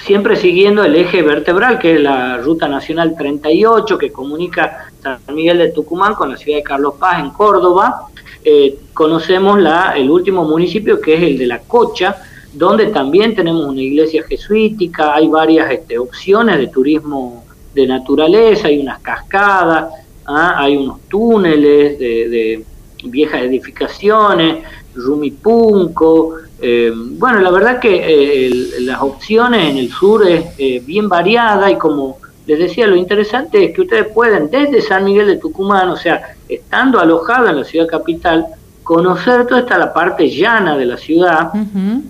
[0.00, 5.58] siempre siguiendo el eje vertebral, que es la Ruta Nacional 38, que comunica San Miguel
[5.58, 8.06] de Tucumán con la ciudad de Carlos Paz, en Córdoba.
[8.44, 12.16] Eh, conocemos la, el último municipio, que es el de La Cocha,
[12.52, 17.44] donde también tenemos una iglesia jesuítica, hay varias este, opciones de turismo
[17.74, 19.92] de naturaleza, hay unas cascadas,
[20.26, 20.54] ¿ah?
[20.58, 22.64] hay unos túneles de, de
[23.04, 24.58] viejas edificaciones,
[24.94, 30.82] Rumipunco, eh, bueno, la verdad que eh, el- las opciones en el sur es eh,
[30.84, 35.26] bien variada y como les decía, lo interesante es que ustedes pueden desde San Miguel
[35.28, 38.46] de Tucumán, o sea, estando alojados en la ciudad capital,
[38.82, 41.50] conocer toda esta la parte llana de la ciudad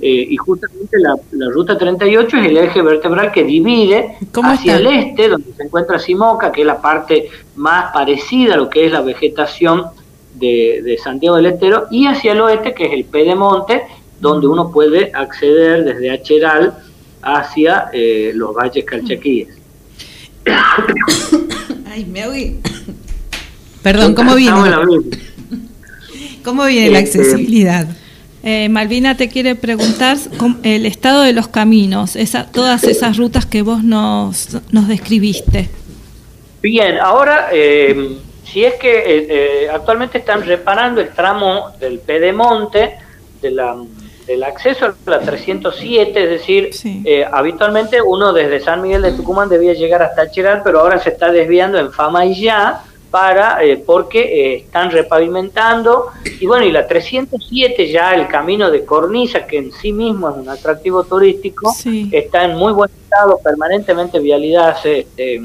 [0.00, 4.86] eh, y justamente la, la ruta 38 es el eje vertebral que divide hacia el
[4.86, 8.92] este, donde se encuentra Simoca, que es la parte más parecida a lo que es
[8.92, 9.84] la vegetación
[10.34, 13.82] de, de Santiago del Estero, y hacia el oeste, que es el Pedemonte,
[14.20, 16.74] donde uno puede acceder desde Acheral
[17.22, 19.48] hacia eh, los valles calchaquíes.
[21.86, 22.56] Ay, me ahogué.
[23.82, 24.56] Perdón, ¿cómo viene?
[24.56, 25.16] Estamos en la misma.
[26.42, 27.86] ¿Cómo viene la Este, accesibilidad?
[28.42, 30.16] Eh, Malvina te quiere preguntar
[30.64, 35.70] el estado de los caminos, esa, todas esas rutas que vos nos, nos describiste.
[36.60, 42.96] Bien, ahora, eh, si es que eh, eh, actualmente están reparando el tramo del Pedemonte,
[43.40, 43.76] de la,
[44.26, 46.70] del acceso a la 307, es decir,
[47.04, 51.10] eh, habitualmente uno desde San Miguel de Tucumán debía llegar hasta Cheral, pero ahora se
[51.10, 52.82] está desviando en Fama y Ya,
[53.12, 56.08] para, eh, porque eh, están repavimentando,
[56.40, 60.36] y bueno, y la 307 ya, el camino de Cornisa, que en sí mismo es
[60.36, 61.72] un atractivo turístico,
[62.10, 65.40] está en muy buen estado, permanentemente vialidad este, eh,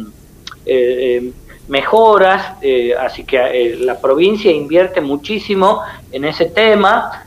[0.65, 1.31] eh,
[1.67, 5.81] mejoras, eh, así que la provincia invierte muchísimo
[6.13, 7.25] en ese tema,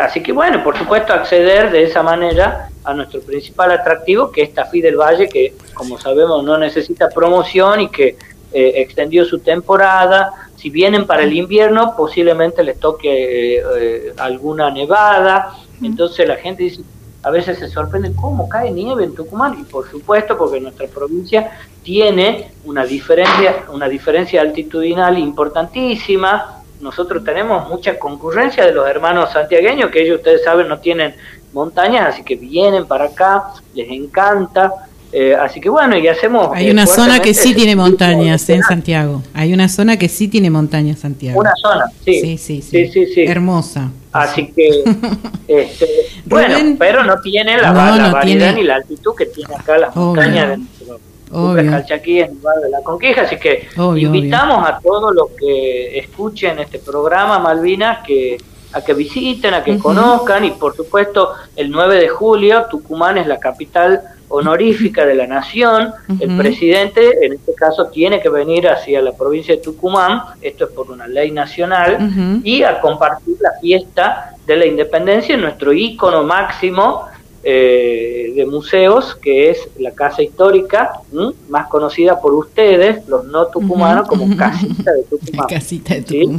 [0.00, 4.54] así que bueno, por supuesto acceder de esa manera a nuestro principal atractivo, que es
[4.54, 8.16] Tafí del Valle, que como sabemos no necesita promoción y que
[8.54, 10.32] eh, extendió su temporada.
[10.56, 15.56] Si vienen para el invierno, posiblemente les toque eh, alguna nevada.
[15.82, 16.82] Entonces la gente dice,
[17.24, 21.50] a veces se sorprenden cómo cae nieve en Tucumán y por supuesto porque nuestra provincia
[21.82, 26.62] tiene una diferencia, una diferencia altitudinal importantísima.
[26.80, 31.16] Nosotros tenemos mucha concurrencia de los hermanos santiagueños, que ellos ustedes saben no tienen
[31.52, 34.72] montañas, así que vienen para acá, les encanta.
[35.16, 36.48] Eh, así que bueno, y hacemos...
[36.52, 38.62] Hay eh, una zona que sí tiene montañas en.
[38.64, 39.22] Santiago.
[39.32, 41.38] Hay una zona que sí tiene montañas, Santiago.
[41.38, 42.20] Una zona, sí.
[42.20, 42.88] Sí, sí, sí.
[42.88, 43.22] Sí, sí.
[43.24, 43.90] Hermosa.
[44.10, 44.82] Así que,
[45.48, 45.86] este,
[46.24, 46.76] bueno, Rubén.
[46.78, 48.52] pero no tiene la, No, la no variedad tiene.
[48.54, 50.04] ni la altitud que tiene acá las Obvio.
[50.06, 50.98] montañas de nuestro
[51.30, 51.70] Obvio.
[51.70, 53.22] Calchaquí en lugar de la Conquija.
[53.22, 58.36] Así que Obvio, invitamos a todos los que escuchen este programa Malvinas que
[58.72, 59.82] a que visiten, a que Ujú.
[59.84, 65.26] conozcan y por supuesto el 9 de julio Tucumán es la capital honorífica de la
[65.26, 70.64] nación, el presidente en este caso tiene que venir hacia la provincia de Tucumán, esto
[70.64, 75.72] es por una ley nacional, y a compartir la fiesta de la independencia en nuestro
[75.72, 77.06] ícono máximo
[77.46, 81.32] eh, de museos, que es la Casa Histórica, ¿m?
[81.50, 84.34] más conocida por ustedes, los no tucumanos, como.
[84.34, 85.46] Casita de Tucumán.
[85.48, 86.38] Casita de ¿Sí?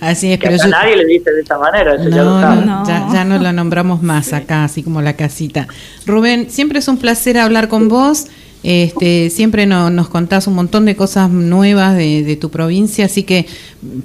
[0.00, 0.68] Así es, Que pero yo...
[0.68, 3.52] nadie le dice de esta manera, eso ya lo No, no, ya, ya no la
[3.52, 5.66] nombramos más acá, así como la casita.
[6.06, 8.26] Rubén, siempre es un placer hablar con vos.
[8.64, 13.22] Este, siempre no- nos contás un montón de cosas nuevas de, de tu provincia, así
[13.22, 13.46] que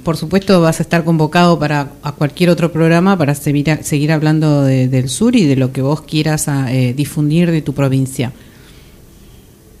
[0.04, 4.62] por supuesto vas a estar convocado para a cualquier otro programa para seguir, seguir hablando
[4.62, 8.30] de- del sur y de lo que vos quieras a, eh, difundir de tu provincia.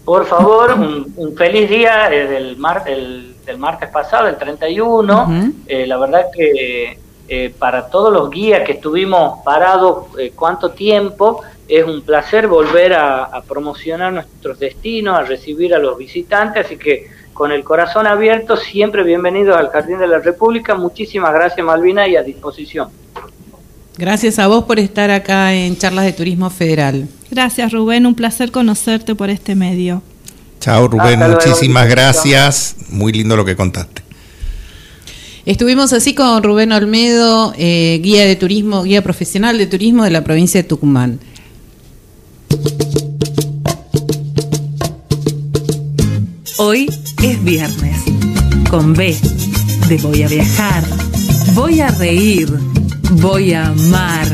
[0.04, 5.22] Por favor, un, un feliz día eh, del, mar, el- del martes pasado, el 31.
[5.22, 5.52] Ujú.
[5.66, 11.42] Eh, la verdad que eh, para todos los guías que estuvimos parados eh, cuánto tiempo,
[11.66, 16.76] es un placer volver a, a promocionar nuestros destinos, a recibir a los visitantes, así
[16.76, 20.74] que con el corazón abierto, siempre bienvenidos al Jardín de la República.
[20.74, 22.90] Muchísimas gracias Malvina y a disposición.
[23.96, 27.08] Gracias a vos por estar acá en Charlas de Turismo Federal.
[27.30, 30.02] Gracias Rubén, un placer conocerte por este medio.
[30.60, 31.40] Chao Rubén, Hasta luego.
[31.46, 32.76] muchísimas gracias.
[32.88, 34.02] Muy lindo lo que contaste.
[35.46, 40.24] Estuvimos así con Rubén Olmedo, eh, guía de turismo, guía profesional de turismo de la
[40.24, 41.20] provincia de Tucumán.
[46.56, 46.88] Hoy
[47.22, 47.98] es viernes.
[48.70, 49.16] Con B
[49.88, 50.82] de voy a viajar,
[51.52, 52.48] voy a reír,
[53.20, 54.26] voy a amar,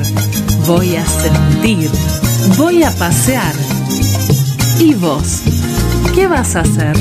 [0.67, 1.91] voy a sentir,
[2.57, 3.55] voy a pasear.
[4.79, 5.43] ¿Y vos?
[6.15, 6.97] ¿Qué vas a hacer?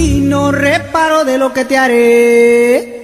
[0.00, 3.00] y no reparo de lo que te haré.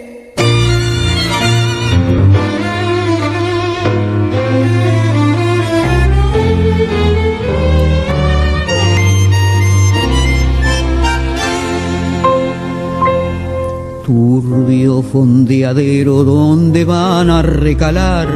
[14.04, 18.28] Turbio fondeadero donde van a recalar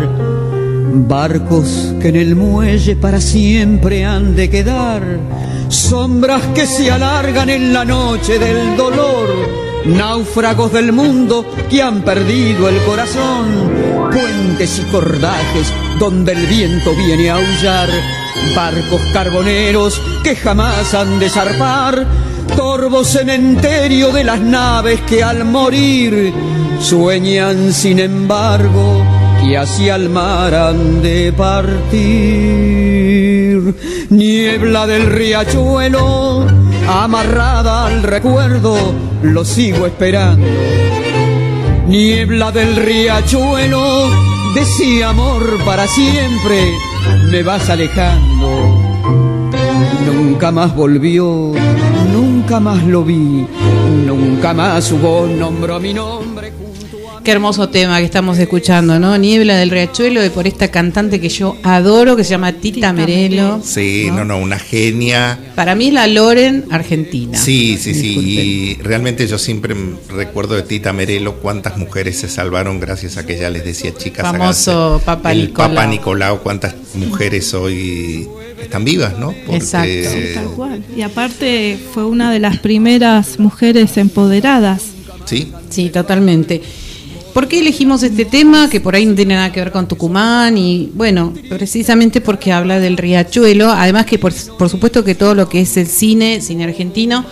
[0.93, 5.03] barcos que en el muelle para siempre han de quedar,
[5.69, 9.29] sombras que se alargan en la noche del dolor,
[9.87, 13.71] náufragos del mundo que han perdido el corazón,
[14.11, 17.89] puentes y cordajes donde el viento viene a aullar,
[18.55, 22.07] barcos carboneros que jamás han de zarpar,
[22.57, 26.33] torvo cementerio de las naves que al morir
[26.81, 29.05] sueñan sin embargo
[29.41, 32.01] que hacia el mar han de partir.
[34.11, 36.47] Niebla del riachuelo,
[36.89, 38.77] amarrada al recuerdo,
[39.23, 40.47] lo sigo esperando.
[41.87, 44.11] Niebla del riachuelo,
[44.55, 46.73] de ese amor para siempre,
[47.31, 48.79] me vas alejando.
[50.07, 51.53] Nunca más volvió,
[52.13, 53.47] nunca más lo vi,
[54.07, 56.40] nunca más hubo nombró mi nombre.
[57.31, 59.17] Qué hermoso tema que estamos escuchando, ¿no?
[59.17, 63.61] Niebla del Riachuelo, y por esta cantante que yo adoro, que se llama Tita Merelo.
[63.63, 65.39] Sí, no, no, una genia.
[65.55, 67.39] Para mí es la Loren argentina.
[67.39, 68.19] Sí, sí, sí.
[68.19, 69.77] Y realmente yo siempre
[70.09, 74.27] recuerdo de Tita Merelo cuántas mujeres se salvaron gracias a que ella les decía chicas.
[74.27, 75.69] Famoso háganse Papa el Nicolau.
[75.69, 78.29] Papa Nicolau, cuántas mujeres hoy
[78.61, 79.33] están vivas, ¿no?
[79.53, 80.09] Exacto.
[80.35, 80.85] Tal cual.
[80.97, 84.83] Y aparte fue una de las primeras mujeres empoderadas.
[85.27, 86.61] Sí, Sí, totalmente.
[87.33, 90.59] ¿Por qué elegimos este tema que por ahí no tiene nada que ver con Tucumán?
[90.59, 95.49] Y bueno, precisamente porque habla del riachuelo, además que por, por supuesto que todo lo
[95.49, 97.25] que es el cine, cine argentino,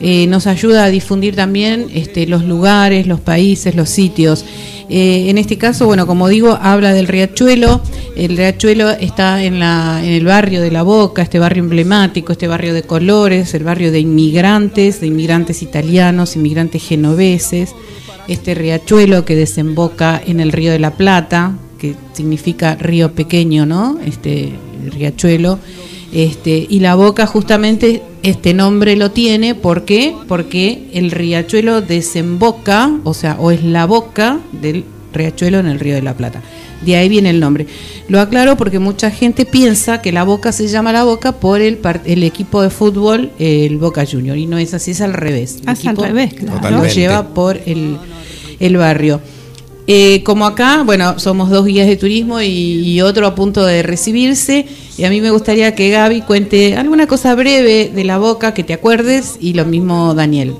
[0.00, 4.44] eh, nos ayuda a difundir también este, los lugares, los países, los sitios.
[4.88, 7.80] Eh, en este caso, bueno, como digo, habla del riachuelo.
[8.16, 12.48] El riachuelo está en, la, en el barrio de La Boca, este barrio emblemático, este
[12.48, 17.74] barrio de colores, el barrio de inmigrantes, de inmigrantes italianos, inmigrantes genoveses
[18.28, 23.98] este riachuelo que desemboca en el río de la Plata, que significa río pequeño, ¿no?
[24.04, 24.52] Este
[24.96, 25.58] riachuelo.
[26.12, 30.14] Este, y la boca justamente este nombre lo tiene, ¿por qué?
[30.28, 35.94] Porque el riachuelo desemboca, o sea, o es la boca del riachuelo en el río
[35.94, 36.40] de la Plata.
[36.86, 37.66] De ahí viene el nombre.
[38.08, 41.78] Lo aclaro porque mucha gente piensa que la Boca se llama la Boca por el,
[41.78, 45.56] par- el equipo de fútbol, el Boca Junior, y no es así, es al revés.
[45.62, 46.70] El Ah, es al equipo revés, claro.
[46.70, 47.96] Lo lleva por el,
[48.60, 49.20] el barrio.
[49.86, 54.66] Eh, como acá, bueno, somos dos guías de turismo y, otro a punto de recibirse.
[54.96, 58.64] Y a mí me gustaría que Gaby cuente alguna cosa breve de la boca que
[58.64, 60.54] te acuerdes y lo mismo Daniel.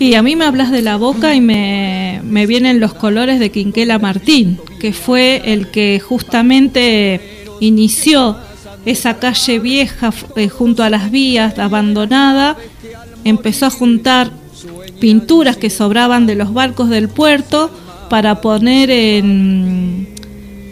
[0.00, 3.50] Y a mí me hablas de la boca y me, me vienen los colores de
[3.50, 7.20] Quinquela Martín, que fue el que justamente
[7.60, 8.36] inició
[8.84, 12.56] esa calle vieja eh, junto a las vías, abandonada,
[13.24, 14.32] empezó a juntar
[15.02, 17.72] pinturas que sobraban de los barcos del puerto
[18.08, 20.06] para poner en...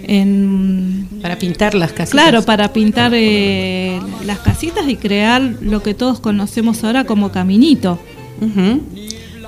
[0.05, 2.11] en Para pintar las casitas.
[2.11, 7.99] Claro, para pintar eh, las casitas y crear lo que todos conocemos ahora como Caminito.
[8.41, 8.83] Ujú.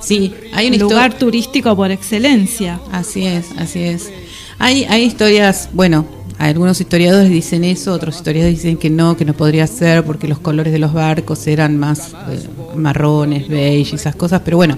[0.01, 2.81] Sí, hay una lugar turístico por excelencia.
[2.91, 4.11] Así es, así es.
[4.59, 6.07] Hay, hay historias, bueno,
[6.39, 10.39] algunos historiadores dicen eso, otros historiadores dicen que no, que no podría ser porque los
[10.39, 12.39] colores de los barcos eran más eh,
[12.77, 14.77] marrones, beige y esas cosas, pero bueno,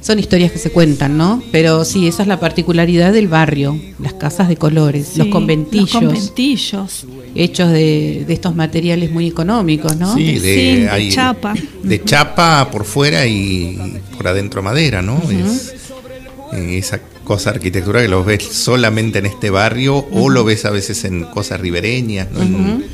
[0.00, 1.42] son historias que se cuentan, ¿no?
[1.50, 6.02] Pero sí, esa es la particularidad del barrio, las casas de colores, los conventillos, Los
[6.02, 7.06] conventillos.
[7.34, 10.14] hechos de, de estos materiales muy económicos, ¿no?
[10.14, 11.54] Sí, De hay- chapa.
[11.82, 15.20] De chapa por fuera y por adentro madera, ¿no?
[15.28, 15.74] Es
[16.52, 20.70] eh, esa cosa arquitectura que lo ves solamente en este barrio o lo ves a
[20.70, 22.40] veces en cosas ribereñas, ¿no?
[22.40, 22.84] En,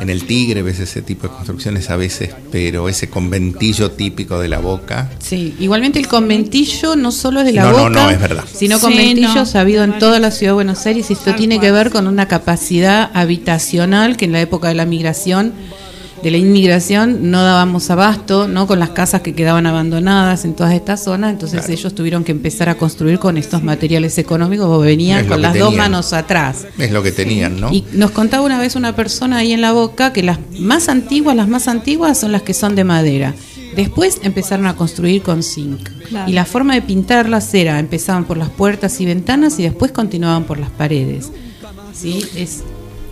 [0.00, 4.48] en el Tigre ves ese tipo de construcciones a veces, pero ese conventillo típico de
[4.48, 5.10] la boca.
[5.18, 8.44] Sí, igualmente el conventillo no solo es de la No, no, boca, no, es verdad.
[8.52, 11.34] sino Sí, conventillos no, ha habido en toda la ciudad de Buenos Aires y esto
[11.34, 15.52] tiene que ver con una capacidad habitacional que en la época de la migración,
[16.24, 18.66] de la inmigración, no dábamos abasto, ¿no?
[18.66, 21.72] Con las casas que quedaban abandonadas en todas estas zonas, entonces Claro.
[21.74, 25.74] ellos tuvieron que empezar a construir con estos materiales económicos o venían con las dos
[25.76, 26.66] manos atrás.
[26.78, 27.70] Es lo que tenían, ¿no?
[27.70, 31.36] Y nos contaba una vez una persona ahí en la boca que las más antiguas,
[31.36, 33.34] las más antiguas son las que son de madera.
[33.76, 35.90] Después empezaron a construir con zinc.
[36.08, 36.30] Claro.
[36.30, 40.44] Y la forma de pintarlas era, empezaban por las puertas y ventanas y después continuaban
[40.44, 41.30] por las paredes.
[41.92, 42.24] ¿Sí?
[42.34, 42.62] Es,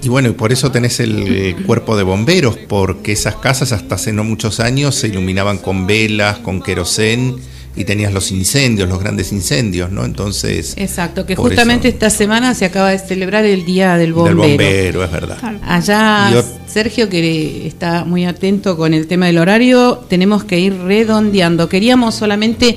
[0.03, 4.13] Y bueno, y por eso tenés el cuerpo de bomberos, porque esas casas hasta hace
[4.13, 7.37] no muchos años se iluminaban con velas, con querosén,
[7.75, 10.05] y tenías los incendios, los grandes incendios, ¿no?
[10.05, 10.75] Entonces...
[10.77, 14.43] exacto, que justamente eso- esta semana se acaba de celebrar el Día del Bombero.
[14.43, 15.39] Del bombero, es verdad.
[15.63, 21.69] Allá, Sergio, que está muy atento con el tema del horario, tenemos que ir redondeando.
[21.71, 22.77] Queríamos solamente,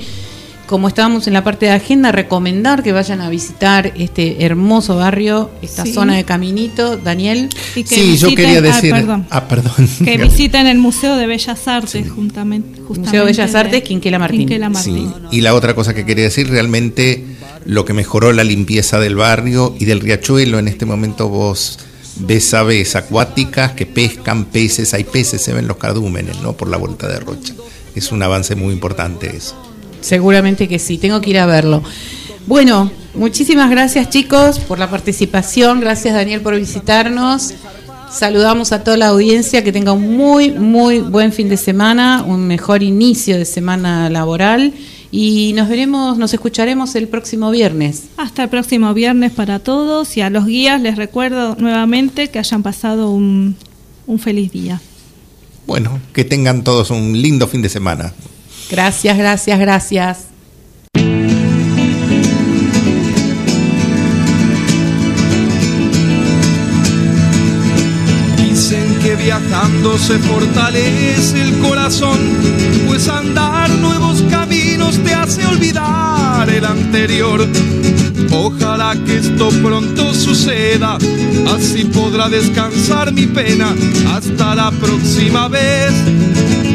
[0.66, 5.50] como estábamos en la parte de agenda, recomendar que vayan a visitar este hermoso barrio,
[5.62, 5.92] esta Sí.
[5.92, 6.96] zona de Caminito.
[6.96, 8.90] Daniel, y que Sí, yo quería ah, decir...
[8.92, 9.26] perdón.
[9.30, 9.88] Ah, perdón.
[10.04, 14.40] que visiten el Museo de Bellas Artes juntamente, justamente Museo de Bellas Artes, Quinquela Martín.
[14.40, 15.14] Quinquela Sí, Martín.
[15.30, 17.24] y la otra cosa que quería decir, realmente
[17.64, 21.78] lo que mejoró la limpieza del barrio y del riachuelo, en este momento vos
[22.20, 26.54] ves aves acuáticas que pescan peces, hay peces, se ven los cardúmenes, ¿no?
[26.54, 27.54] Por la vuelta de Rocha.
[27.94, 29.54] Es un avance muy importante eso.
[30.06, 31.82] Seguramente que sí, tengo que ir a verlo.
[32.46, 37.54] Bueno, muchísimas gracias chicos por la participación, gracias Daniel por visitarnos.
[38.10, 42.46] Saludamos a toda la audiencia, que tenga un muy, muy buen fin de semana, un
[42.46, 44.72] mejor inicio de semana laboral
[45.10, 48.04] y nos veremos, nos escucharemos el próximo viernes.
[48.16, 52.62] Hasta el próximo viernes para todos y a los guías les recuerdo nuevamente que hayan
[52.62, 53.56] pasado un,
[54.06, 54.80] un feliz día.
[55.66, 58.12] Bueno, que tengan todos un lindo fin de semana.
[58.70, 60.18] Gracias, gracias, gracias.
[68.36, 72.18] Dicen que viajando se fortalece el corazón,
[72.88, 77.46] pues andar nuevos caminos te hace olvidar el anterior.
[78.32, 80.98] Ojalá que esto pronto suceda,
[81.54, 83.74] así podrá descansar mi pena
[84.12, 86.65] hasta la próxima vez.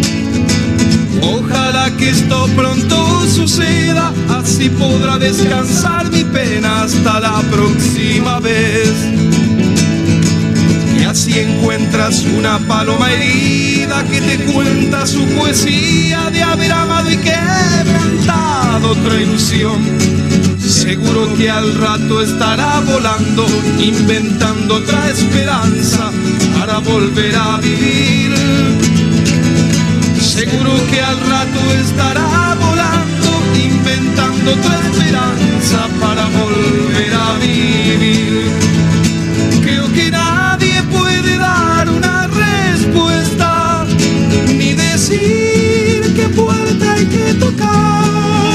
[1.89, 8.93] Que esto pronto suceda, así podrá descansar mi pena hasta la próxima vez.
[10.99, 17.17] Y así encuentras una paloma herida que te cuenta su poesía de haber amado y
[17.17, 19.81] quebrantado otra ilusión.
[20.59, 23.45] Seguro que al rato estará volando,
[23.79, 26.11] inventando otra esperanza
[26.59, 28.90] para volver a vivir.
[30.51, 38.51] Seguro que al rato estará volando, inventando otra esperanza para volver a vivir.
[39.63, 43.85] Creo que nadie puede dar una respuesta
[44.49, 48.53] ni decir qué puerta hay que tocar.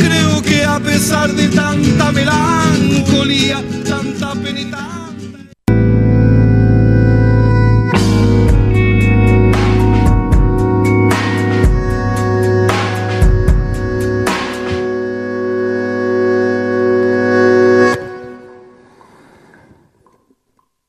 [0.00, 4.95] Creo que a pesar de tanta melancolía, tanta penita